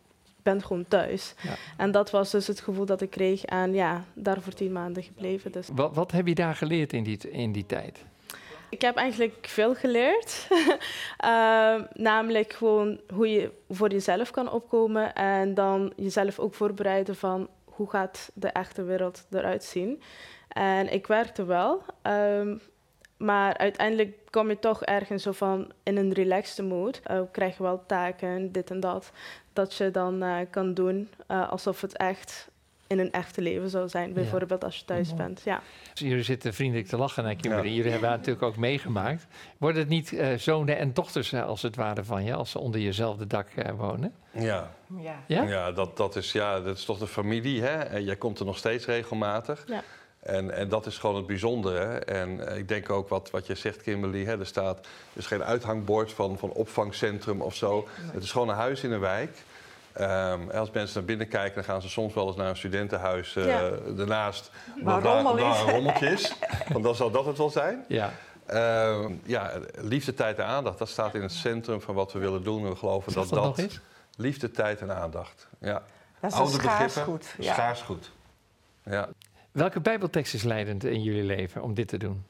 je 0.43 0.49
bent 0.51 0.65
gewoon 0.65 0.85
thuis. 0.87 1.33
Ja. 1.41 1.55
En 1.77 1.91
dat 1.91 2.11
was 2.11 2.31
dus 2.31 2.47
het 2.47 2.59
gevoel 2.59 2.85
dat 2.85 3.01
ik 3.01 3.09
kreeg 3.09 3.45
en 3.45 3.73
ja, 3.73 4.03
daar 4.13 4.41
voor 4.41 4.53
tien 4.53 4.71
maanden 4.71 5.03
gebleven. 5.03 5.51
Dus 5.51 5.69
Wat, 5.73 5.95
wat 5.95 6.11
heb 6.11 6.27
je 6.27 6.35
daar 6.35 6.55
geleerd 6.55 6.93
in 6.93 7.03
die, 7.03 7.17
in 7.29 7.51
die 7.51 7.65
tijd? 7.65 8.05
ik 8.73 8.81
heb 8.81 8.95
eigenlijk 8.95 9.47
veel 9.47 9.75
geleerd. 9.75 10.47
Ehm, 11.17 11.83
namelijk 11.93 12.53
gewoon 12.53 12.99
hoe 13.13 13.29
je 13.29 13.51
voor 13.69 13.91
jezelf 13.91 14.31
kan 14.31 14.51
opkomen 14.51 15.13
en 15.13 15.53
dan 15.53 15.93
jezelf 15.95 16.39
ook 16.39 16.53
voorbereiden 16.53 17.15
van 17.15 17.49
hoe 17.65 17.89
gaat 17.89 18.31
de 18.33 18.47
echte 18.47 18.83
wereld 18.83 19.25
eruit 19.31 19.63
zien. 19.63 20.01
En 20.47 20.93
ik 20.93 21.07
werkte 21.07 21.45
wel, 21.45 21.81
ehm, 22.01 22.57
maar 23.17 23.57
uiteindelijk 23.57 24.17
kom 24.29 24.49
je 24.49 24.59
toch 24.59 24.83
ergens 24.83 25.23
zo 25.23 25.31
van 25.31 25.71
in 25.83 25.97
een 25.97 26.13
relaxed 26.13 26.65
mood. 26.65 27.01
Eh, 27.03 27.21
krijg 27.31 27.57
je 27.57 27.63
wel 27.63 27.83
taken, 27.87 28.51
dit 28.51 28.69
en 28.69 28.79
dat, 28.79 29.11
dat 29.53 29.73
je 29.75 29.91
dan 29.91 30.23
eh, 30.23 30.37
kan 30.49 30.73
doen 30.73 31.09
eh, 31.27 31.49
alsof 31.49 31.81
het 31.81 31.97
echt 31.97 32.51
in 32.87 32.99
een 32.99 33.11
echte 33.11 33.41
leven 33.41 33.69
zou 33.69 33.89
zijn. 33.89 34.13
Bijvoorbeeld 34.13 34.63
als 34.63 34.77
je 34.77 34.85
thuis 34.85 35.13
bent. 35.13 35.41
Ja. 35.45 35.61
Dus 35.91 35.99
jullie 35.99 36.23
zitten 36.23 36.53
vriendelijk 36.53 36.87
te 36.87 36.97
lachen 36.97 37.23
naar 37.23 37.35
Kimberly. 37.35 37.67
Ja. 37.67 37.75
Jullie 37.75 37.91
hebben 37.91 38.09
haar 38.09 38.17
natuurlijk 38.17 38.45
ook 38.45 38.57
meegemaakt. 38.57 39.27
Worden 39.57 39.81
het 39.81 39.89
niet 39.89 40.13
eh, 40.13 40.37
zonen 40.37 40.77
en 40.77 40.93
dochters 40.93 41.33
als 41.33 41.61
het 41.61 41.75
ware 41.75 42.03
van 42.03 42.23
je, 42.23 42.33
als 42.33 42.51
ze 42.51 42.59
onder 42.59 42.81
jezelfde 42.81 43.27
dak 43.27 43.47
wonen? 43.77 44.13
Ja. 44.31 44.71
Ja. 44.99 45.23
Ja? 45.27 45.43
Ja, 45.43 45.71
dat, 45.71 45.97
dat, 45.97 46.15
is, 46.15 46.31
ja, 46.31 46.59
dat 46.59 46.77
is 46.77 46.85
toch 46.85 46.97
de 46.97 47.07
familie. 47.07 47.61
Hè? 47.61 47.77
En 47.83 48.03
jij 48.03 48.15
komt 48.15 48.39
er 48.39 48.45
nog 48.45 48.57
steeds 48.57 48.85
regelmatig. 48.85 49.63
Ja. 49.67 49.83
En, 50.23 50.51
en 50.51 50.69
dat 50.69 50.85
is 50.85 50.97
gewoon 50.97 51.15
het 51.15 51.25
bijzondere. 51.25 51.83
En 51.99 52.47
eh, 52.47 52.57
ik 52.57 52.67
denk 52.67 52.89
ook 52.89 53.09
wat, 53.09 53.29
wat 53.31 53.47
je 53.47 53.55
zegt, 53.55 53.81
Kimberly. 53.81 54.25
Hè? 54.25 54.39
Er 54.39 54.45
staat 54.45 54.87
is 55.13 55.25
geen 55.25 55.43
uithangbord 55.43 56.11
van, 56.11 56.37
van 56.37 56.49
opvangcentrum 56.51 57.41
of 57.41 57.55
zo. 57.55 57.87
Het 58.11 58.23
is 58.23 58.31
gewoon 58.31 58.49
een 58.49 58.55
huis 58.55 58.83
in 58.83 58.91
een 58.91 58.99
wijk. 58.99 59.37
Ehm, 59.93 60.49
en 60.49 60.59
als 60.59 60.71
mensen 60.71 60.97
naar 60.97 61.05
binnen 61.05 61.27
kijken, 61.27 61.55
dan 61.55 61.63
gaan 61.63 61.81
ze 61.81 61.89
soms 61.89 62.13
wel 62.13 62.27
eens 62.27 62.35
naar 62.35 62.49
een 62.49 62.57
studentenhuis 62.57 63.35
eh, 63.35 63.45
Ja. 63.45 63.69
ernaast. 63.97 64.51
Waar 64.83 65.01
daar- 65.01 65.13
rommel 65.13 65.31
omdat 65.31 65.47
is. 65.51 65.57
daar 65.57 65.67
een 65.67 65.73
rommeltje 65.73 66.07
is. 66.09 66.33
Want 66.71 66.83
dan 66.83 66.95
zal 66.95 67.11
dat 67.11 67.25
het 67.25 67.37
wel 67.37 67.49
zijn. 67.49 67.85
Ja. 67.87 68.13
Ehm, 68.45 69.13
ja, 69.23 69.51
liefde, 69.75 70.13
tijd 70.13 70.37
en 70.39 70.45
aandacht. 70.45 70.77
Dat 70.77 70.89
staat 70.89 71.15
in 71.15 71.21
het 71.21 71.31
centrum 71.31 71.81
van 71.81 71.95
wat 71.95 72.11
we 72.13 72.19
willen 72.19 72.43
doen. 72.43 72.63
En 72.63 72.69
we 72.69 72.75
geloven 72.75 73.13
dat 73.13 73.29
dat 73.29 73.55
dat... 73.57 73.79
Liefde, 74.17 74.51
tijd 74.51 74.81
en 74.81 74.95
aandacht. 74.95 75.47
Ja. 75.59 75.83
Dat 76.19 76.31
is 76.31 76.37
een 76.37 76.43
Oude 76.43 76.53
schaars 76.53 76.77
begrippen, 76.93 77.03
goed. 77.03 77.35
Ja. 77.45 77.53
Schaars 77.53 77.81
goed. 77.81 78.11
Ja, 78.83 79.09
Welke 79.53 79.79
bijbeltekst 79.79 80.33
is 80.33 80.43
leidend 80.43 80.83
in 80.83 81.01
jullie 81.01 81.23
leven 81.23 81.63
om 81.63 81.73
dit 81.73 81.87
te 81.87 81.97
doen? 81.97 82.25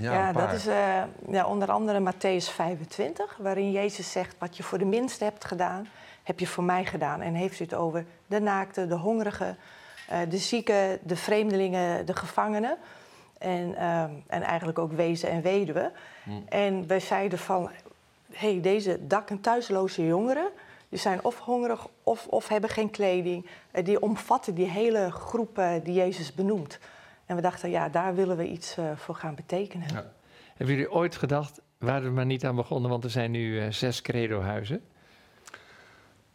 ja, 0.00 0.12
Ja, 0.12 0.32
dat 0.32 0.52
is 0.52 0.66
eh, 0.66 1.02
ja, 1.28 1.46
onder 1.46 1.70
andere 1.70 2.12
Matthäus 2.12 2.52
25, 2.52 3.36
waarin 3.38 3.70
Jezus 3.70 4.12
zegt: 4.12 4.34
Wat 4.38 4.56
je 4.56 4.62
voor 4.62 4.78
de 4.78 4.84
minste 4.84 5.24
hebt 5.24 5.44
gedaan, 5.44 5.88
heb 6.22 6.38
je 6.38 6.46
voor 6.46 6.64
mij 6.64 6.84
gedaan. 6.84 7.20
En 7.20 7.34
heeft 7.34 7.60
u 7.60 7.64
het 7.64 7.74
over 7.74 8.04
de 8.26 8.40
naakten, 8.40 8.88
de 8.88 8.94
hongerigen, 8.94 9.56
eh, 10.08 10.18
de 10.28 10.38
zieken, 10.38 10.98
de 11.02 11.16
vreemdelingen, 11.16 12.06
de 12.06 12.16
gevangenen. 12.16 12.76
En, 13.38 13.74
ehm, 13.76 14.10
en 14.26 14.42
eigenlijk 14.42 14.78
ook 14.78 14.92
wezen 14.92 15.28
en 15.28 15.42
weduwen. 15.42 15.92
Hmm. 16.22 16.44
En 16.48 16.86
wij 16.86 17.00
zeiden 17.00 17.38
van: 17.38 17.70
hey, 18.32 18.60
deze 18.60 19.06
dak- 19.06 19.30
en 19.30 19.40
thuisloze 19.40 20.06
jongeren. 20.06 20.48
Die 20.92 21.00
zijn 21.00 21.24
of 21.24 21.38
hongerig 21.38 21.86
of, 22.02 22.26
of 22.26 22.48
hebben 22.48 22.70
geen 22.70 22.90
kleding. 22.90 23.46
Eh, 23.70 23.84
die 23.84 24.00
omvatten 24.00 24.54
die 24.54 24.68
hele 24.68 25.10
groep 25.10 25.58
eh, 25.58 25.70
die 25.82 25.94
Jezus 25.94 26.34
benoemt. 26.34 26.78
En 27.26 27.36
we 27.36 27.42
dachten, 27.42 27.70
ja, 27.70 27.88
daar 27.88 28.14
willen 28.14 28.36
we 28.36 28.48
iets 28.48 28.76
eh, 28.76 28.84
voor 28.96 29.14
gaan 29.14 29.34
betekenen. 29.34 29.88
Ja. 29.92 30.12
Hebben 30.56 30.76
jullie 30.76 30.92
ooit 30.92 31.16
gedacht, 31.16 31.60
waren 31.78 32.04
we 32.04 32.10
maar 32.10 32.26
niet 32.26 32.44
aan 32.44 32.56
begonnen, 32.56 32.90
want 32.90 33.04
er 33.04 33.10
zijn 33.10 33.30
nu 33.30 33.60
eh, 33.60 33.70
zes 33.70 34.02
credo-huizen? 34.02 34.82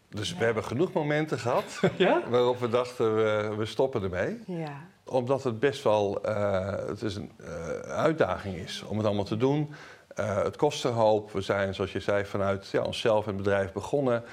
Dus 0.10 0.36
we 0.36 0.44
hebben 0.44 0.64
genoeg 0.64 0.94
momenten 0.94 1.40
gehad 1.40 1.80
Ja? 1.98 2.22
waarop 2.30 2.60
we 2.60 2.70
dachten, 2.70 3.16
we, 3.16 3.56
we 3.58 3.66
stoppen 3.66 4.04
ermee. 4.04 4.40
Ja, 4.46 4.82
Omdat 5.06 5.44
het 5.44 5.60
best 5.60 5.84
wel 5.84 6.24
eh, 6.24 6.88
het 6.88 7.02
is 7.02 7.16
een 7.16 7.32
eh, 7.38 7.80
uitdaging 7.80 8.56
is 8.56 8.84
om 8.84 8.98
het 8.98 9.06
allemaal 9.06 9.24
te 9.24 9.38
doen. 9.38 9.74
Eh, 10.16 10.44
het 10.44 10.56
kost 10.56 10.84
een 10.86 10.94
hoop. 10.94 11.32
We 11.32 11.42
zijn, 11.42 11.74
zoals 11.74 11.92
je 11.92 12.00
zei, 12.00 12.26
vanuit 12.26 12.68
ja, 12.68 12.82
onszelf 12.82 13.28
en 13.28 13.34
het 13.34 13.44
bedrijf 13.44 13.72
begonnen. 13.72 14.24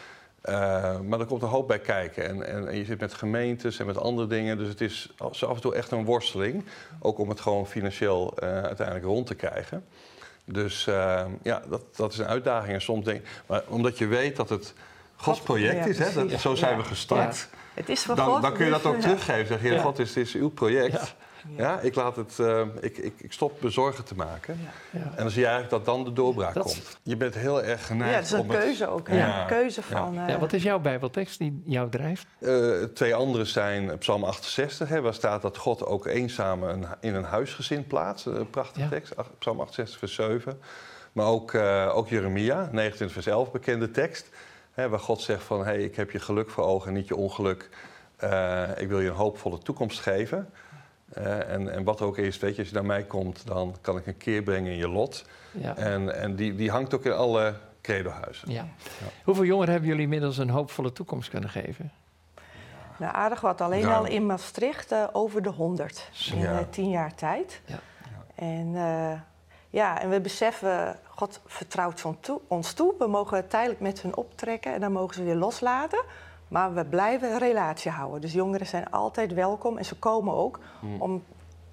Eh, 0.45 1.01
maar 1.01 1.21
er 1.21 1.27
komt 1.27 1.43
een 1.43 1.49
hoop 1.49 1.69
bij 1.69 1.79
kijken. 1.79 2.29
En, 2.29 2.47
en, 2.47 2.69
en, 2.69 2.77
je 2.77 2.85
zit 2.85 3.01
met 3.01 3.15
gemeentes 3.15 3.79
en 3.79 3.87
met 3.87 3.99
andere 3.99 4.29
dingen. 4.29 4.59
Dus 4.59 4.69
het 4.69 4.81
is 4.81 5.11
af 5.19 5.43
en 5.43 5.61
toe 5.61 5.75
echt 5.75 5.91
een 5.91 6.05
worsteling. 6.05 6.65
Ook 7.01 7.19
om 7.19 7.29
het 7.29 7.41
gewoon 7.41 7.67
financieel 7.67 8.35
uh, 8.43 8.63
uiteindelijk 8.63 9.07
rond 9.07 9.27
te 9.27 9.35
krijgen. 9.35 9.85
Dus 10.45 10.87
uh, 10.87 11.25
ja, 11.43 11.63
dat, 11.69 11.83
dat 11.97 12.13
is 12.13 12.19
een 12.19 12.27
uitdaging. 12.27 12.75
En 12.75 12.81
soms 12.81 13.05
denk 13.05 13.27
maar 13.47 13.63
omdat 13.69 13.99
je 13.99 14.07
weet 14.07 14.37
dat 14.37 14.49
het 14.49 14.75
Gods 15.17 15.41
project 15.41 15.85
ja, 15.85 15.85
is, 15.85 15.99
hè? 15.99 16.27
Dat, 16.27 16.41
zo 16.41 16.55
zijn 16.55 16.77
we 16.77 16.85
gestart. 16.85 17.49
Het 17.75 17.89
is 17.89 18.03
van 18.03 18.17
dan, 18.17 18.27
God, 18.27 18.43
dan 18.43 18.53
kun 18.53 18.65
je 18.65 18.71
dat 18.71 18.85
ook 18.85 19.01
teruggeven. 19.01 19.47
Zeg, 19.47 19.61
Heer 19.61 19.79
God, 19.79 19.99
het 19.99 20.17
is 20.17 20.35
uw 20.35 20.51
project. 20.51 21.15
Ja. 21.49 21.63
Ja, 21.63 21.81
ik, 21.81 21.95
laat 21.95 22.17
het, 22.17 22.39
uh, 22.41 22.61
ik, 22.81 22.99
ik, 22.99 23.15
ik 23.21 23.33
stop 23.33 23.63
me 23.63 23.71
zorgen 23.71 24.05
te 24.05 24.15
maken. 24.15 24.59
Ja. 24.91 25.01
En 25.01 25.17
dan 25.17 25.31
zie 25.31 25.41
je 25.41 25.47
eigenlijk 25.47 25.85
dat 25.85 25.95
dan 25.95 26.05
de 26.05 26.13
doorbraak 26.13 26.55
Dat- 26.55 26.63
komt. 26.63 26.99
Je 27.03 27.17
bent 27.17 27.35
heel 27.35 27.63
erg 27.63 27.87
geneigd 27.87 28.11
Ja, 28.11 28.17
het 28.17 28.25
is 28.27 28.33
een 28.33 28.49
het- 28.51 28.59
keuze 28.59 28.89
ook. 28.89 29.09
Een 29.09 29.47
keuze 29.47 29.83
van... 29.83 30.19
eh, 30.19 30.29
Ja, 30.29 30.39
wat 30.39 30.53
is 30.53 30.63
jouw 30.63 30.79
Bijbeltekst 30.79 31.39
die 31.39 31.63
jou 31.65 31.91
drijft? 31.91 32.27
Eh, 32.39 32.83
twee 32.83 33.15
andere 33.15 33.45
zijn 33.45 33.99
Psalm 33.99 34.25
68, 34.25 34.89
hè, 34.89 35.01
waar 35.01 35.15
staat 35.15 35.43
dat 35.43 35.57
God 35.57 35.87
ook 35.87 36.07
eenzamen 36.07 36.69
een- 36.75 36.87
in 37.01 37.15
een 37.15 37.25
huisgezin 37.25 37.87
plaatst. 37.87 38.27
Een 38.27 38.51
prachtige 38.51 38.81
Ja. 38.85 38.89
tekst, 38.91 39.17
ach- 39.17 39.31
Psalm 39.39 39.61
68, 39.61 39.99
vers 39.99 40.15
7. 40.15 40.61
Maar 41.13 41.27
ook, 41.27 41.53
eh, 41.55 41.91
ook 41.95 42.09
Jeremia, 42.09 42.69
29, 42.73 43.13
vers 43.13 43.27
11, 43.27 43.51
bekende 43.53 43.91
tekst. 43.91 44.29
Hè, 44.73 44.89
waar 44.89 44.99
God 45.01 45.21
zegt 45.21 45.43
van, 45.43 45.65
hey, 45.65 45.79
ik 45.83 45.97
heb 45.97 46.11
je 46.11 46.19
geluk 46.21 46.51
voor 46.51 46.65
ogen, 46.65 46.93
niet 46.93 47.09
je 47.09 47.17
ongeluk. 47.17 47.69
Eh, 48.17 48.63
ik 48.77 48.89
wil 48.89 49.01
je 49.01 49.09
een 49.09 49.15
hoopvolle 49.15 49.59
toekomst 49.59 50.01
geven. 50.01 50.51
Eh, 51.13 51.49
en, 51.53 51.73
en 51.73 51.85
wat 51.85 52.01
ook 52.03 52.19
is, 52.19 52.39
weet 52.39 52.55
je, 52.55 52.59
als 52.61 52.69
je 52.69 52.75
naar 52.75 52.85
mij 52.85 53.03
komt, 53.03 53.47
dan 53.47 53.77
kan 53.81 53.97
ik 53.97 54.07
een 54.07 54.17
keer 54.17 54.43
brengen 54.43 54.73
in 54.73 54.79
je 54.79 54.89
lot. 54.89 55.25
Ja. 55.53 55.77
En, 55.77 56.15
en 56.21 56.37
die, 56.37 56.55
die 56.55 56.71
hangt 56.71 56.95
ook 56.95 57.05
in 57.05 57.13
alle 57.13 57.55
credohuizen. 57.83 58.51
Ja. 58.51 58.67
Hoeveel 59.25 59.45
jongeren 59.45 59.71
hebben 59.71 59.89
jullie 59.89 60.05
inmiddels 60.05 60.39
een 60.39 60.51
hoopvolle 60.51 60.93
toekomst 60.93 61.31
kunnen 61.31 61.51
geven? 61.51 61.93
Nou, 62.99 63.15
aardig 63.15 63.41
wat. 63.41 63.61
Alleen 63.61 63.81
Ja. 63.81 63.97
al 63.97 64.07
in 64.07 64.27
Maastricht 64.27 64.93
eh, 64.93 65.05
over 65.13 65.43
de 65.43 65.49
100 65.49 66.09
in 66.33 66.39
Ja. 66.39 66.59
eh, 66.59 66.65
tien 66.71 66.91
jaar 66.91 67.15
tijd. 67.15 67.61
Ja. 67.65 67.79
En, 68.35 68.73
eh, 68.75 69.21
ja, 69.71 70.01
en 70.01 70.11
we 70.11 70.21
beseffen, 70.21 70.99
God 71.09 71.41
vertrouwt 71.47 72.05
ons 72.05 72.17
toe, 72.21 72.41
ons 72.49 72.73
toe. 72.73 72.95
We 72.99 73.07
mogen 73.07 73.49
tijdelijk 73.49 73.81
met 73.81 74.01
hun 74.01 74.17
optrekken 74.17 74.75
en 74.75 74.81
dan 74.81 74.93
mogen 74.93 75.15
ze 75.15 75.23
weer 75.25 75.35
loslaten. 75.35 76.03
Maar 76.55 76.75
we 76.75 76.85
blijven 76.85 77.31
een 77.33 77.39
relatie 77.39 77.91
houden. 77.91 78.21
Dus 78.21 78.33
jongeren 78.33 78.67
zijn 78.67 78.91
altijd 78.91 79.33
welkom 79.35 79.79
en 79.79 79.85
ze 79.85 79.95
komen 79.95 80.35
ook 80.35 80.59
Hmm. 80.81 81.01
om, 81.01 81.25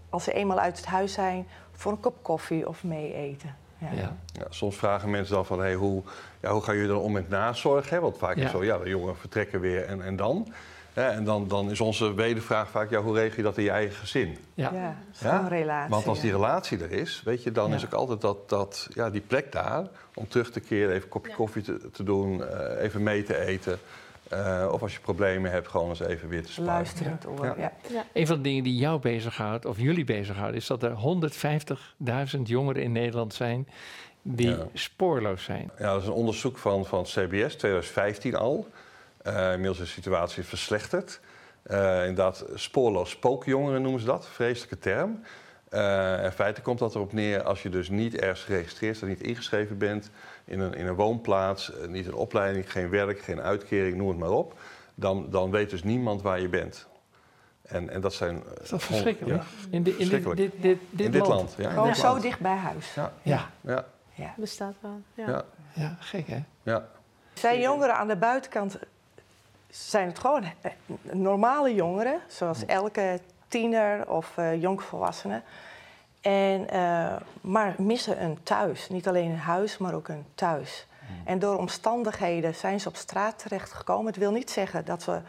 als 0.10 0.24
ze 0.24 0.34
eenmaal 0.34 0.60
uit 0.60 0.78
het 0.78 0.86
huis 0.86 1.14
zijn, 1.14 1.48
voor 1.72 1.92
een 1.92 2.00
kop 2.00 2.16
koffie 2.22 2.68
of 2.68 2.84
mee 2.84 3.14
eten. 3.14 3.56
Ja. 3.78 3.88
Ja. 3.96 4.16
Ja, 4.26 4.46
soms 4.50 4.76
vragen 4.76 5.10
mensen 5.10 5.36
dan 5.36 5.46
van, 5.46 5.60
hey, 5.60 5.74
hoe, 5.74 6.04
ja, 6.42 6.52
hoe 6.52 6.62
gaan 6.62 6.76
jullie 6.76 6.90
dan 6.90 7.00
om 7.02 7.12
met 7.12 7.30
nazorg? 7.30 7.90
Hè? 7.90 8.00
Want 8.00 8.18
vaak 8.18 8.36
Ja. 8.38 8.44
is 8.46 8.52
zo, 8.52 8.64
ja, 8.64 8.78
de 8.78 8.90
jongeren 8.90 9.16
vertrekken 9.18 9.60
weer 9.60 9.86
en, 9.86 10.02
en 10.02 10.16
dan? 10.16 10.48
Hè, 10.94 11.08
en 11.10 11.24
dan, 11.24 11.48
dan 11.48 11.72
is 11.72 11.82
onze 11.82 12.14
wedervraag 12.14 12.70
vaak, 12.70 12.90
ja, 12.90 13.00
hoe 13.02 13.14
regel 13.16 13.38
je 13.38 13.44
dat 13.44 13.58
in 13.58 13.64
je 13.64 13.70
eigen 13.72 13.96
gezin? 13.96 14.38
Ja. 14.54 14.72
Ja, 14.74 14.96
zo'n 15.12 15.30
Ja, 15.30 15.48
relatie. 15.48 15.90
Want 15.94 16.08
als 16.08 16.20
die 16.22 16.32
relatie 16.32 16.84
er 16.84 16.92
is, 16.92 17.22
weet 17.26 17.44
je, 17.44 17.52
dan 17.52 17.70
Ja. 17.70 17.76
is 17.76 17.86
ook 17.86 17.94
altijd 17.94 18.22
dat, 18.22 18.50
dat, 18.50 18.88
ja, 18.94 19.10
die 19.10 19.22
plek 19.22 19.52
daar 19.52 19.88
om 20.14 20.28
terug 20.28 20.52
te 20.52 20.60
keren, 20.60 20.90
even 20.92 21.04
een 21.04 21.10
kopje 21.10 21.34
koffie 21.34 21.62
te, 21.62 21.90
te 21.92 22.04
doen, 22.04 22.44
eh, 22.44 22.84
even 22.84 23.04
mee 23.04 23.24
te 23.24 23.38
eten. 23.46 23.80
Eh, 24.32 24.68
of 24.72 24.82
als 24.82 24.94
je 24.94 25.00
problemen 25.00 25.52
hebt, 25.52 25.68
gewoon 25.68 25.90
eens 25.90 26.00
even 26.00 26.30
weer 26.30 26.44
te 26.46 26.52
sparren. 26.52 26.74
Luisterend 26.74 27.28
oor. 27.28 27.46
Ja. 27.46 27.72
Ja. 27.90 28.06
Een 28.14 28.28
van 28.28 28.36
de 28.36 28.42
dingen 28.42 28.64
die 28.64 28.76
jou 28.76 29.00
bezighoudt, 29.00 29.66
of 29.66 29.78
jullie 29.80 30.04
bezighouden, 30.04 30.56
is 30.58 30.68
dat 30.68 30.84
er 30.84 30.92
150.000 32.36 32.42
jongeren 32.42 32.84
in 32.84 32.92
Nederland 32.92 33.34
zijn 33.34 33.68
die 34.22 34.50
Ja. 34.50 34.68
spoorloos 34.74 35.44
zijn. 35.44 35.72
Ja, 35.78 35.92
dat 35.94 36.02
is 36.02 36.08
een 36.08 36.14
onderzoek 36.14 36.58
van, 36.58 36.86
van 36.86 37.04
CBS, 37.04 37.56
2015 37.56 38.36
al. 38.36 38.68
Eh 39.22 39.52
inmiddels 39.52 39.80
is 39.80 39.86
de 39.88 39.94
situatie 39.94 40.44
verslechterd. 40.44 41.20
Eh, 41.64 42.00
inderdaad, 42.00 42.46
spoorloos 42.54 43.10
spookjongeren 43.10 43.82
noemen 43.82 44.00
ze 44.00 44.06
dat, 44.06 44.28
vreselijke 44.28 44.80
term. 44.80 45.20
Eh 45.70 46.24
in 46.24 46.32
feite 46.32 46.62
komt 46.62 46.80
dat 46.80 46.96
erop 46.96 47.14
neer 47.14 47.44
als 47.44 47.64
je 47.64 47.70
dus 47.70 47.90
niet 47.90 48.16
ergens 48.16 48.44
geregistreerd 48.44 48.96
staat, 48.96 49.10
niet 49.10 49.22
ingeschreven 49.22 49.78
bent 49.78 50.10
in 50.52 50.60
een, 50.60 50.74
in 50.74 50.88
een 50.88 50.96
woonplaats, 50.96 51.74
eh, 51.74 51.88
niet 51.88 52.08
een 52.08 52.14
opleiding, 52.14 52.72
geen 52.72 52.90
werk, 52.90 53.20
geen 53.20 53.42
uitkering, 53.42 53.98
noem 53.98 54.08
het 54.08 54.18
maar 54.18 54.30
op. 54.30 54.60
Dan, 54.96 55.28
dan 55.30 55.52
weet 55.52 55.70
dus 55.70 55.84
niemand 55.84 56.22
waar 56.22 56.40
je 56.40 56.50
bent. 56.50 56.88
En, 57.62 57.90
en 57.90 58.02
dat 58.02 58.14
zijn. 58.14 58.44
Dat 58.48 58.62
is 58.62 58.70
toch 58.70 58.84
verschrikkelijk? 58.84 59.44
In, 59.44 59.44
de, 59.70 59.76
in 59.78 59.84
dit, 59.84 59.96
Verschrikkelijk. 59.96 60.40
dit, 60.40 60.52
dit, 60.62 60.80
dit 60.90 61.06
in 61.06 61.12
dit 61.12 61.22
land. 61.28 61.34
land. 61.34 61.54
Ja, 61.58 61.64
in 61.64 61.70
Gewoon 61.70 61.88
dit 61.88 61.98
zo 61.98 62.08
land. 62.08 62.22
dicht 62.22 62.40
bij 62.40 62.56
huis. 62.56 62.94
Ja, 62.94 63.12
Ja, 63.22 63.50
ja, 63.62 63.86
Ja. 64.14 64.34
Bestaat 64.38 64.74
wel. 64.80 65.02
Ja. 65.14 65.28
ja, 65.28 65.44
ja, 65.74 65.96
gek 66.00 66.28
hè? 66.28 66.44
ja. 66.64 66.88
Zijn 67.34 67.60
jongeren 67.60 67.96
aan 67.96 68.08
de 68.08 68.16
buitenkant 68.16 68.80
zijn 69.70 70.08
het 70.08 70.20
gewoon 70.20 70.44
eh, 70.62 70.72
normale 71.12 71.74
jongeren, 71.74 72.20
zoals 72.28 72.66
elke 72.66 73.20
tiener 73.48 74.10
of 74.10 74.38
eh, 74.38 74.62
jongvolwassene. 74.62 75.42
En, 76.22 76.70
eh, 76.70 77.16
maar 77.42 77.76
missen 77.78 78.24
een 78.24 78.44
thuis. 78.44 78.90
Niet 78.90 79.08
alleen 79.08 79.30
een 79.32 79.38
huis, 79.38 79.78
maar 79.78 79.94
ook 79.94 80.08
een 80.08 80.26
thuis. 80.36 80.86
En 81.24 81.40
door 81.40 81.58
omstandigheden 81.58 82.56
zijn 82.56 82.80
ze 82.80 82.88
op 82.88 82.96
straat 82.96 83.40
terechtgekomen. 83.40 84.06
Het 84.06 84.16
wil 84.16 84.32
niet 84.32 84.52
zeggen 84.52 84.86
dat 84.86 85.04
ze 85.04 85.20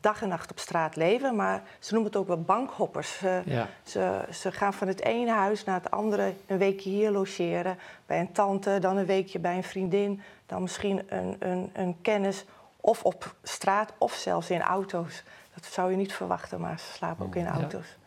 dag 0.00 0.22
en 0.22 0.28
nacht 0.28 0.50
op 0.50 0.58
straat 0.58 0.96
leven, 0.96 1.36
maar 1.36 1.62
ze 1.78 1.92
noemen 1.92 2.10
het 2.12 2.20
ook 2.20 2.26
wel 2.26 2.40
bankhoppers. 2.40 3.18
Ze, 3.18 3.42
Ja. 3.44 3.68
ze, 3.82 4.20
ze 4.30 4.52
gaan 4.52 4.72
van 4.72 4.88
het 4.88 5.00
ene 5.00 5.30
huis 5.30 5.64
naar 5.64 5.80
het 5.82 5.90
andere 5.90 6.34
een 6.46 6.58
weekje 6.58 6.90
hier 6.90 7.10
logeren. 7.10 7.78
Bij 8.06 8.20
een 8.20 8.32
tante, 8.32 8.78
dan 8.80 8.96
een 8.96 9.06
weekje 9.06 9.38
bij 9.38 9.56
een 9.56 9.64
vriendin. 9.64 10.22
Dan 10.46 10.62
misschien 10.62 11.02
een, 11.08 11.36
een, 11.38 11.70
een 11.72 11.96
kennis. 12.02 12.44
Of 12.80 13.04
op 13.04 13.34
straat, 13.42 13.92
of 13.98 14.12
zelfs 14.12 14.50
in 14.50 14.62
auto's. 14.62 15.22
Dat 15.54 15.64
zou 15.64 15.90
je 15.90 15.96
niet 15.96 16.12
verwachten, 16.12 16.60
maar 16.60 16.78
ze 16.78 16.92
slapen 16.92 17.26
ook 17.26 17.34
in 17.34 17.46
auto's. 17.48 17.86
Ja. 17.86 18.01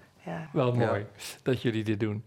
Wel 0.53 0.75
Ja. 0.79 0.85
mooi 0.87 1.05
dat 1.43 1.61
jullie 1.61 1.83
dit 1.83 1.99
doen. 1.99 2.23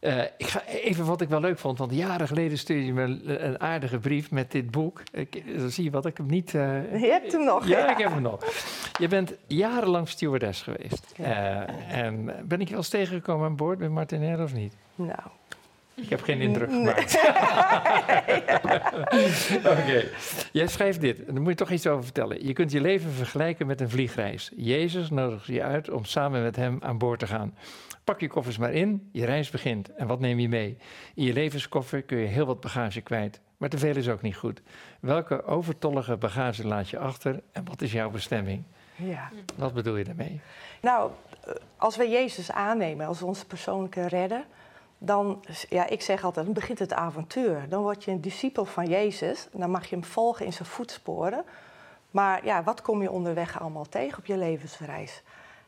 Eh, 0.00 0.22
ik 0.22 0.46
ga 0.46 0.64
even 0.66 1.04
wat 1.04 1.20
ik 1.20 1.28
wel 1.28 1.40
leuk 1.40 1.58
vond, 1.58 1.78
want 1.78 1.92
jaren 1.94 2.26
geleden 2.26 2.58
stuurde 2.58 2.86
je 2.86 2.92
me 2.92 3.02
een, 3.02 3.44
een 3.46 3.60
aardige 3.60 3.98
brief 3.98 4.30
met 4.30 4.50
dit 4.50 4.70
boek. 4.70 5.02
Ik, 5.12 5.58
dan 5.58 5.70
zie 5.70 5.84
je 5.84 5.90
wat 5.90 6.06
ik 6.06 6.16
hem 6.16 6.26
niet. 6.26 6.54
eh, 6.54 7.00
Je 7.00 7.06
hebt 7.10 7.32
hem 7.32 7.44
nog. 7.44 7.66
ja, 7.66 7.90
ik 7.90 7.98
heb 7.98 8.10
hem 8.12 8.22
nog. 8.22 8.44
Je 8.98 9.08
bent 9.08 9.32
jarenlang 9.46 10.08
stewardess 10.08 10.62
geweest. 10.62 11.12
Ja. 11.16 11.66
Eh, 11.66 11.98
en 11.98 12.24
ben 12.44 12.60
ik 12.60 12.64
je 12.66 12.70
wel 12.74 12.78
eens 12.78 12.88
tegengekomen 12.88 13.46
aan 13.46 13.56
boord 13.56 13.78
met 13.78 13.90
Martinelli 13.90 14.42
of 14.42 14.54
niet? 14.54 14.76
Nou, 14.94 15.18
Ik 16.02 16.08
heb 16.08 16.22
geen 16.22 16.40
indruk 16.40 16.70
gemaakt. 16.70 17.18
Oké, 19.78 20.04
jij 20.52 20.66
schrijft 20.66 21.00
dit. 21.00 21.24
En 21.24 21.34
daar 21.34 21.42
moet 21.42 21.50
je 21.50 21.56
toch 21.56 21.70
iets 21.70 21.86
over 21.86 22.04
vertellen. 22.04 22.46
Je 22.46 22.52
kunt 22.52 22.72
je 22.72 22.80
leven 22.80 23.10
vergelijken 23.10 23.66
met 23.66 23.80
een 23.80 23.90
vliegreis. 23.90 24.50
Jezus 24.56 25.10
nodigt 25.10 25.46
je 25.46 25.62
uit 25.62 25.90
om 25.90 26.04
samen 26.04 26.42
met 26.42 26.56
hem 26.56 26.78
aan 26.80 26.98
boord 26.98 27.18
te 27.18 27.26
gaan. 27.26 27.54
Pak 28.04 28.20
je 28.20 28.28
koffers 28.28 28.58
maar 28.58 28.72
in, 28.72 29.08
je 29.12 29.24
reis 29.24 29.50
begint. 29.50 29.94
En 29.94 30.06
wat 30.06 30.20
neem 30.20 30.38
je 30.38 30.48
mee? 30.48 30.76
In 31.14 31.24
je 31.24 31.32
levenskoffer 31.32 32.02
kun 32.02 32.18
je 32.18 32.26
heel 32.26 32.46
wat 32.46 32.60
bagage 32.60 33.00
kwijt. 33.00 33.40
Maar 33.56 33.68
te 33.68 33.78
veel 33.78 33.96
is 33.96 34.08
ook 34.08 34.22
niet 34.22 34.36
goed. 34.36 34.62
Welke 35.00 35.44
overtollige 35.44 36.16
bagage 36.16 36.66
laat 36.66 36.88
je 36.88 36.98
achter 36.98 37.40
en 37.52 37.64
wat 37.64 37.82
is 37.82 37.92
jouw 37.92 38.10
bestemming? 38.10 38.64
ja. 38.96 39.30
Wat 39.56 39.74
bedoel 39.74 39.96
je 39.96 40.04
daarmee? 40.04 40.40
Nou, 40.80 41.10
eh, 41.44 41.52
als 41.76 41.96
we 41.96 42.08
Jezus 42.08 42.50
aannemen 42.50 43.06
als 43.06 43.22
onze 43.22 43.46
persoonlijke 43.46 44.08
redder, 44.08 44.44
dan, 45.02 45.44
ja, 45.68 45.86
ik 45.86 46.02
zeg 46.02 46.24
altijd, 46.24 46.44
dan 46.44 46.54
begint 46.54 46.78
het 46.78 46.92
avontuur. 46.92 47.68
Dan 47.68 47.82
word 47.82 48.04
je 48.04 48.10
een 48.10 48.20
discipel 48.20 48.64
van 48.64 48.86
Jezus, 48.86 49.48
dan 49.52 49.70
mag 49.70 49.86
je 49.86 49.94
hem 49.94 50.04
volgen 50.04 50.46
in 50.46 50.52
zijn 50.52 50.68
voetsporen. 50.68 51.44
Maar 52.10 52.44
ja, 52.44 52.62
wat 52.62 52.82
kom 52.82 53.02
je 53.02 53.10
onderweg 53.10 53.60
allemaal 53.60 53.88
tegen 53.88 54.18
op 54.18 54.26
je 54.26 54.36
levensreis? 54.36 55.22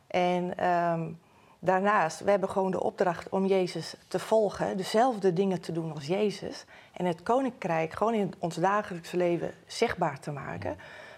En 0.07 0.59
ehm, 0.59 1.11
daarnaast, 1.59 2.21
we 2.21 2.31
hebben 2.31 2.49
gewoon 2.49 2.71
de 2.71 2.83
opdracht 2.83 3.29
om 3.29 3.47
Jezus 3.47 3.95
te 4.09 4.19
volgen, 4.19 4.77
dezelfde 4.77 5.33
dingen 5.33 5.61
te 5.61 5.73
doen 5.73 5.95
als 5.95 6.07
Jezus. 6.07 6.65
En 6.93 7.07
het 7.07 7.23
koninkrijk 7.23 7.93
gewoon 7.93 8.15
in 8.15 8.35
ons 8.39 8.55
dagelijks 8.55 9.11
leven 9.11 9.55
zichtbaar 9.67 10.21
te 10.21 10.31
maken. 10.31 10.77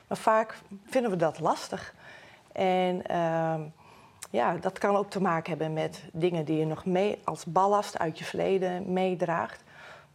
Maar 0.08 0.18
vaak 0.18 0.58
vinden 0.84 1.10
we 1.10 1.16
dat 1.16 1.38
lastig. 1.38 1.94
En 2.52 3.06
ehm, 3.06 3.62
ja, 4.34 4.56
dat 4.60 4.78
kan 4.78 4.96
ook 4.96 5.10
te 5.10 5.20
maken 5.20 5.50
hebben 5.50 5.72
met 5.72 6.02
dingen 6.12 6.44
die 6.44 6.58
je 6.58 6.66
nog 6.66 6.84
mee 6.84 7.18
als 7.24 7.44
ballast 7.44 7.98
uit 7.98 8.18
je 8.18 8.24
verleden 8.24 8.92
meedraagt. 8.92 9.62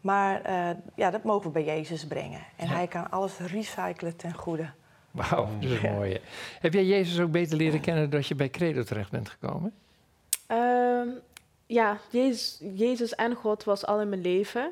Maar 0.02 0.42
eh, 0.42 0.70
ja, 0.96 1.10
dat 1.10 1.24
mogen 1.24 1.46
we 1.46 1.52
bij 1.52 1.64
Jezus 1.64 2.08
brengen. 2.08 2.42
En 2.56 2.68
Ja. 2.68 2.74
hij 2.74 2.88
kan 2.88 3.12
alles 3.12 3.38
recyclen 3.38 4.16
ten 4.16 4.34
goede. 4.34 4.70
Wauw, 5.12 5.48
dat 5.60 5.70
is 5.72 5.84
een 5.84 5.92
mooie. 5.94 6.22
Heb 6.60 6.74
jij 6.74 6.86
Jezus 6.86 7.20
ook 7.20 7.32
beter 7.32 7.58
leren 7.58 7.80
kennen 7.82 8.10
doordat 8.10 8.28
je 8.28 8.36
bij 8.36 8.50
Credo 8.50 8.84
terecht 8.84 9.12
bent 9.12 9.30
gekomen? 9.30 9.74
Ehm, 10.48 11.08
ja, 11.66 11.98
Jezus, 12.10 12.62
Jezus 12.74 13.16
en 13.16 13.36
God 13.36 13.64
was 13.64 13.86
al 13.86 14.02
in 14.02 14.10
mijn 14.10 14.22
leven. 14.22 14.72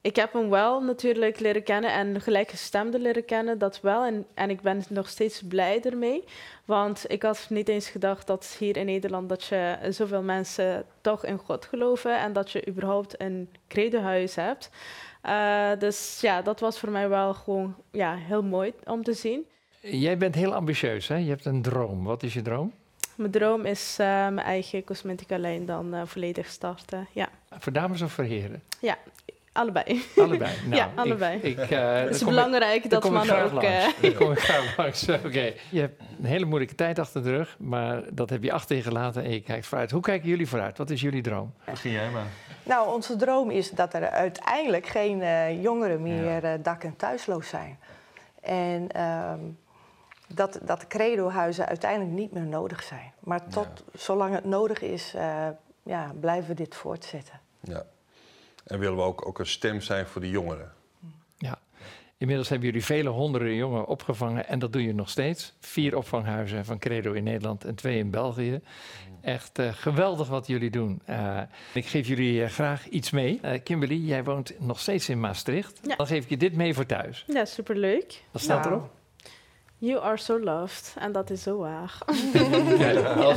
Ik 0.00 0.16
heb 0.16 0.32
hem 0.32 0.50
wel 0.50 0.80
natuurlijk 0.80 1.40
leren 1.40 1.62
kennen 1.62 1.92
en 1.92 2.20
gelijkgestemden 2.20 3.00
leren 3.00 3.24
kennen, 3.24 3.58
dat 3.58 3.80
wel. 3.80 4.04
En, 4.04 4.26
en 4.34 4.50
ik 4.50 4.60
ben 4.60 4.82
nog 4.88 5.08
steeds 5.08 5.42
blij 5.42 5.82
ermee. 5.82 6.24
Want 6.64 7.04
ik 7.08 7.22
had 7.22 7.46
niet 7.48 7.68
eens 7.68 7.88
gedacht 7.88 8.26
dat 8.26 8.56
hier 8.58 8.76
in 8.76 8.86
Nederland 8.86 9.28
dat 9.28 9.44
je 9.44 9.78
zoveel 9.90 10.22
mensen 10.22 10.84
toch 11.00 11.24
in 11.24 11.38
God 11.38 11.64
geloven 11.64 12.18
en 12.18 12.32
dat 12.32 12.50
je 12.50 12.68
überhaupt 12.68 13.20
een 13.20 13.48
credohuis 13.68 14.34
hebt. 14.34 14.70
Uh, 15.24 15.70
dus 15.78 16.18
ja, 16.20 16.42
dat 16.42 16.60
was 16.60 16.78
voor 16.78 16.90
mij 16.90 17.08
wel 17.08 17.34
gewoon 17.34 17.76
ja, 17.90 18.14
heel 18.14 18.42
mooi 18.42 18.72
om 18.84 19.02
te 19.02 19.12
zien. 19.12 19.46
Jij 19.80 20.18
bent 20.18 20.34
heel 20.34 20.54
ambitieus, 20.54 21.08
hè? 21.08 21.16
Je 21.16 21.28
hebt 21.28 21.44
een 21.44 21.62
droom. 21.62 22.04
Wat 22.04 22.22
is 22.22 22.34
je 22.34 22.42
droom? 22.42 22.72
Mijn 23.14 23.30
droom 23.30 23.64
is 23.64 23.96
uh, 24.00 24.06
mijn 24.06 24.38
eigen 24.38 24.84
cosmetica 24.84 25.38
lijn 25.38 25.66
dan 25.66 25.94
uh, 25.94 26.02
volledig 26.04 26.46
starten, 26.46 27.08
ja. 27.12 27.28
Voor 27.58 27.72
dames 27.72 28.02
of 28.02 28.12
voor 28.12 28.24
heren? 28.24 28.62
Ja, 28.80 28.98
allebei. 29.58 30.02
Allebei? 30.16 30.52
Nou, 30.68 30.76
ja, 30.76 30.90
allebei. 30.94 31.38
Ik, 31.38 31.58
ik, 31.58 31.70
uh, 31.70 31.94
het 31.94 32.14
is 32.14 32.24
belangrijk 32.24 32.84
ik, 32.84 32.90
dat 32.90 33.10
man 33.10 33.30
ook... 33.30 33.62
Uh, 33.62 34.16
kom 34.16 34.32
ik 34.32 34.38
graag 34.38 34.76
langs. 34.76 35.08
Oké. 35.08 35.26
Okay. 35.26 35.56
Je 35.70 35.80
hebt 35.80 36.02
een 36.18 36.24
hele 36.24 36.44
moeilijke 36.44 36.74
tijd 36.74 36.98
achter 36.98 37.22
de 37.22 37.30
rug, 37.30 37.56
maar 37.58 38.02
dat 38.12 38.30
heb 38.30 38.42
je 38.42 38.52
achter 38.52 38.76
je 38.76 38.82
gelaten 38.82 39.24
en 39.24 39.30
je 39.30 39.40
kijkt 39.40 39.66
vooruit. 39.66 39.90
Hoe 39.90 40.02
kijken 40.02 40.28
jullie 40.28 40.48
vooruit? 40.48 40.78
Wat 40.78 40.90
is 40.90 41.00
jullie 41.00 41.22
droom? 41.22 41.54
Begin 41.64 41.90
jij 41.90 42.10
maar. 42.10 42.26
Nou, 42.62 42.94
onze 42.94 43.16
droom 43.16 43.50
is 43.50 43.70
dat 43.70 43.94
er 43.94 44.10
uiteindelijk 44.10 44.86
geen 44.86 45.20
uh, 45.20 45.62
jongeren 45.62 46.02
meer 46.02 46.46
ja. 46.46 46.56
dak- 46.56 46.84
en 46.84 46.96
thuisloos 46.96 47.48
zijn. 47.48 47.78
En... 48.40 48.88
Ehm, 48.92 49.40
dat, 50.34 50.58
dat 50.62 50.86
credohuizen 50.86 51.66
uiteindelijk 51.66 52.10
niet 52.10 52.32
meer 52.32 52.46
nodig 52.46 52.82
zijn. 52.82 53.12
Maar 53.20 53.48
tot 53.48 53.68
ja. 53.92 53.98
zolang 53.98 54.34
het 54.34 54.44
nodig 54.44 54.82
is, 54.82 55.14
uh, 55.14 55.48
ja, 55.82 56.12
blijven 56.20 56.48
we 56.48 56.54
dit 56.54 56.74
voortzetten. 56.74 57.40
Ja. 57.60 57.84
En 58.68 58.78
willen 58.78 58.96
we 58.96 59.02
ook, 59.02 59.26
ook 59.26 59.38
een 59.38 59.46
stem 59.46 59.80
zijn 59.80 60.06
voor 60.06 60.20
de 60.20 60.30
jongeren. 60.30 60.72
Ja. 61.36 61.58
Inmiddels 62.18 62.48
hebben 62.48 62.66
jullie 62.68 62.84
vele 62.84 63.08
honderden 63.08 63.54
jongeren 63.54 63.86
opgevangen 63.86 64.48
en 64.48 64.58
dat 64.58 64.72
doe 64.72 64.82
je 64.82 64.94
nog 64.94 65.10
steeds. 65.10 65.52
Vier 65.60 65.96
opvanghuizen 65.96 66.64
van 66.64 66.78
Credo 66.78 67.12
in 67.12 67.24
Nederland 67.24 67.64
en 67.64 67.74
twee 67.74 67.98
in 67.98 68.10
België. 68.10 68.60
Echt 69.20 69.58
uh, 69.58 69.68
geweldig 69.72 70.28
wat 70.28 70.46
jullie 70.46 70.70
doen. 70.70 71.02
Uh, 71.10 71.40
ik 71.74 71.86
geef 71.86 72.06
jullie 72.06 72.40
uh, 72.42 72.48
graag 72.48 72.88
iets 72.88 73.10
mee. 73.10 73.40
Kimberly, 73.62 73.94
jij 74.06 74.24
woont 74.24 74.52
nog 74.60 74.80
steeds 74.80 75.08
in 75.08 75.20
Maastricht. 75.20 75.80
Ja. 75.82 75.96
Dan 75.96 76.06
geef 76.06 76.22
ik 76.22 76.28
je 76.28 76.36
dit 76.36 76.54
mee 76.54 76.74
voor 76.74 76.86
thuis. 76.86 77.24
Ja, 77.26 77.44
superleuk. 77.44 78.22
Wat 78.30 78.42
staat 78.42 78.64
Nou. 78.64 78.74
erop? 78.76 78.90
You 79.78 80.02
are 80.02 80.16
so 80.16 80.40
loved. 80.40 80.94
En 80.98 81.12
dat 81.12 81.30
is 81.30 81.42
zo 81.42 81.58
waar. 81.58 81.98
Ja. 82.78 82.92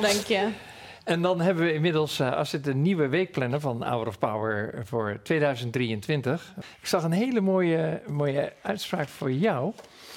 Dank 0.00 0.24
je. 0.26 0.48
En 1.06 1.22
dan 1.22 1.40
hebben 1.40 1.64
we 1.64 1.72
inmiddels, 1.72 2.20
uh, 2.20 2.32
als 2.32 2.52
het 2.52 2.66
een 2.66 2.82
nieuwe 2.82 3.08
weekplanner 3.08 3.60
van 3.60 3.82
Hour 3.82 4.06
of 4.06 4.18
Power 4.18 4.82
voor 4.84 5.18
2023. 5.22 6.54
Ik 6.80 6.86
zag 6.86 7.04
een 7.04 7.12
hele 7.12 7.40
mooie, 7.40 8.02
mooie 8.06 8.52
uitspraak 8.62 9.08
voor 9.08 9.32
jou. 9.32 9.72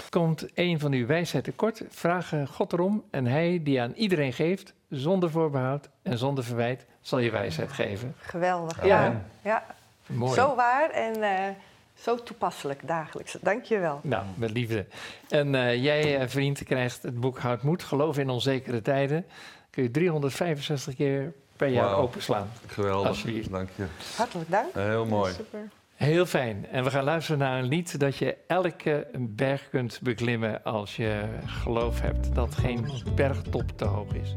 Komt 0.10 0.48
een 0.53 0.79
van 0.79 0.91
uw 0.91 1.05
wijsheid 1.05 1.51
kort, 1.55 1.84
vragen 1.89 2.48
God 2.48 2.74
erom 2.74 3.03
en 3.12 3.25
hij 3.25 3.60
die 3.63 3.81
aan 3.81 3.93
iedereen 3.96 4.34
geeft, 4.34 4.74
zonder 4.89 5.31
voorbehoud 5.31 5.89
en 6.01 6.17
zonder 6.17 6.43
verwijt, 6.43 6.86
zal 7.01 7.19
je 7.19 7.31
wijsheid 7.31 7.72
geven. 7.72 8.15
Geweldig. 8.17 8.86
Ja. 8.86 9.03
Ja, 9.03 9.25
ja. 9.41 9.65
Mooi. 10.05 10.34
zo 10.34 10.55
waar 10.55 10.89
en 10.89 11.17
uh, 11.17 11.55
zo 11.93 12.15
toepasselijk 12.15 12.88
dagelijks. 12.88 13.38
Dank 13.41 13.63
je 13.63 13.79
wel. 13.79 14.00
Nou, 14.03 14.24
met 14.36 14.51
liefde. 14.51 14.86
En 15.27 15.53
uh, 15.53 15.84
jij, 15.84 16.29
vriend, 16.29 16.63
krijgt 16.63 17.03
het 17.03 17.19
boek 17.19 17.39
Houd 17.39 17.63
Moed, 17.63 17.84
Geloof 17.84 18.17
in 18.17 18.29
onzekere 18.29 18.81
tijden. 18.81 19.25
Kun 19.70 19.84
je 19.84 19.92
365 19.92 20.96
keer 20.96 21.34
per 21.56 21.68
jaar 21.68 21.86
Wauw. 21.90 22.02
openslaan. 22.02 22.48
Geweldig, 22.68 23.08
Alsjeblieft. 23.08 23.50
dank 23.52 23.70
je. 23.76 23.86
Hartelijk 24.18 24.50
dank. 24.50 24.74
Heel 24.74 25.06
mooi. 25.06 25.34
Super. 25.34 25.60
Heel 25.96 26.26
fijn. 26.26 26.68
En 26.72 26.84
we 26.84 26.90
gaan 26.90 27.04
luisteren 27.04 27.40
naar 27.40 27.60
een 27.60 27.68
lied 27.68 28.00
dat 28.00 28.16
je 28.18 28.38
elke 28.48 29.08
berg 29.20 29.70
kunt 29.70 30.00
beklimmen 30.04 30.64
als 30.64 30.96
je 30.96 31.24
geloof 31.46 32.02
hebt 32.02 32.36
dat 32.36 32.56
geen 32.56 32.86
bergtop 33.16 33.72
te 33.76 33.86
hoog 33.86 34.14
is. 34.14 34.36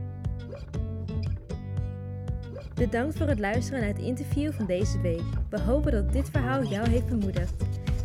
Bedankt 2.74 3.16
voor 3.18 3.26
het 3.26 3.38
luisteren 3.38 3.80
naar 3.80 3.88
het 3.88 3.98
interview 3.98 4.52
van 4.52 4.66
deze 4.66 5.00
week. 5.00 5.22
We 5.50 5.60
hopen 5.60 5.92
dat 5.92 6.12
dit 6.12 6.30
verhaal 6.30 6.64
jou 6.64 6.88
heeft 6.88 7.06
bemoedigd. 7.06 7.52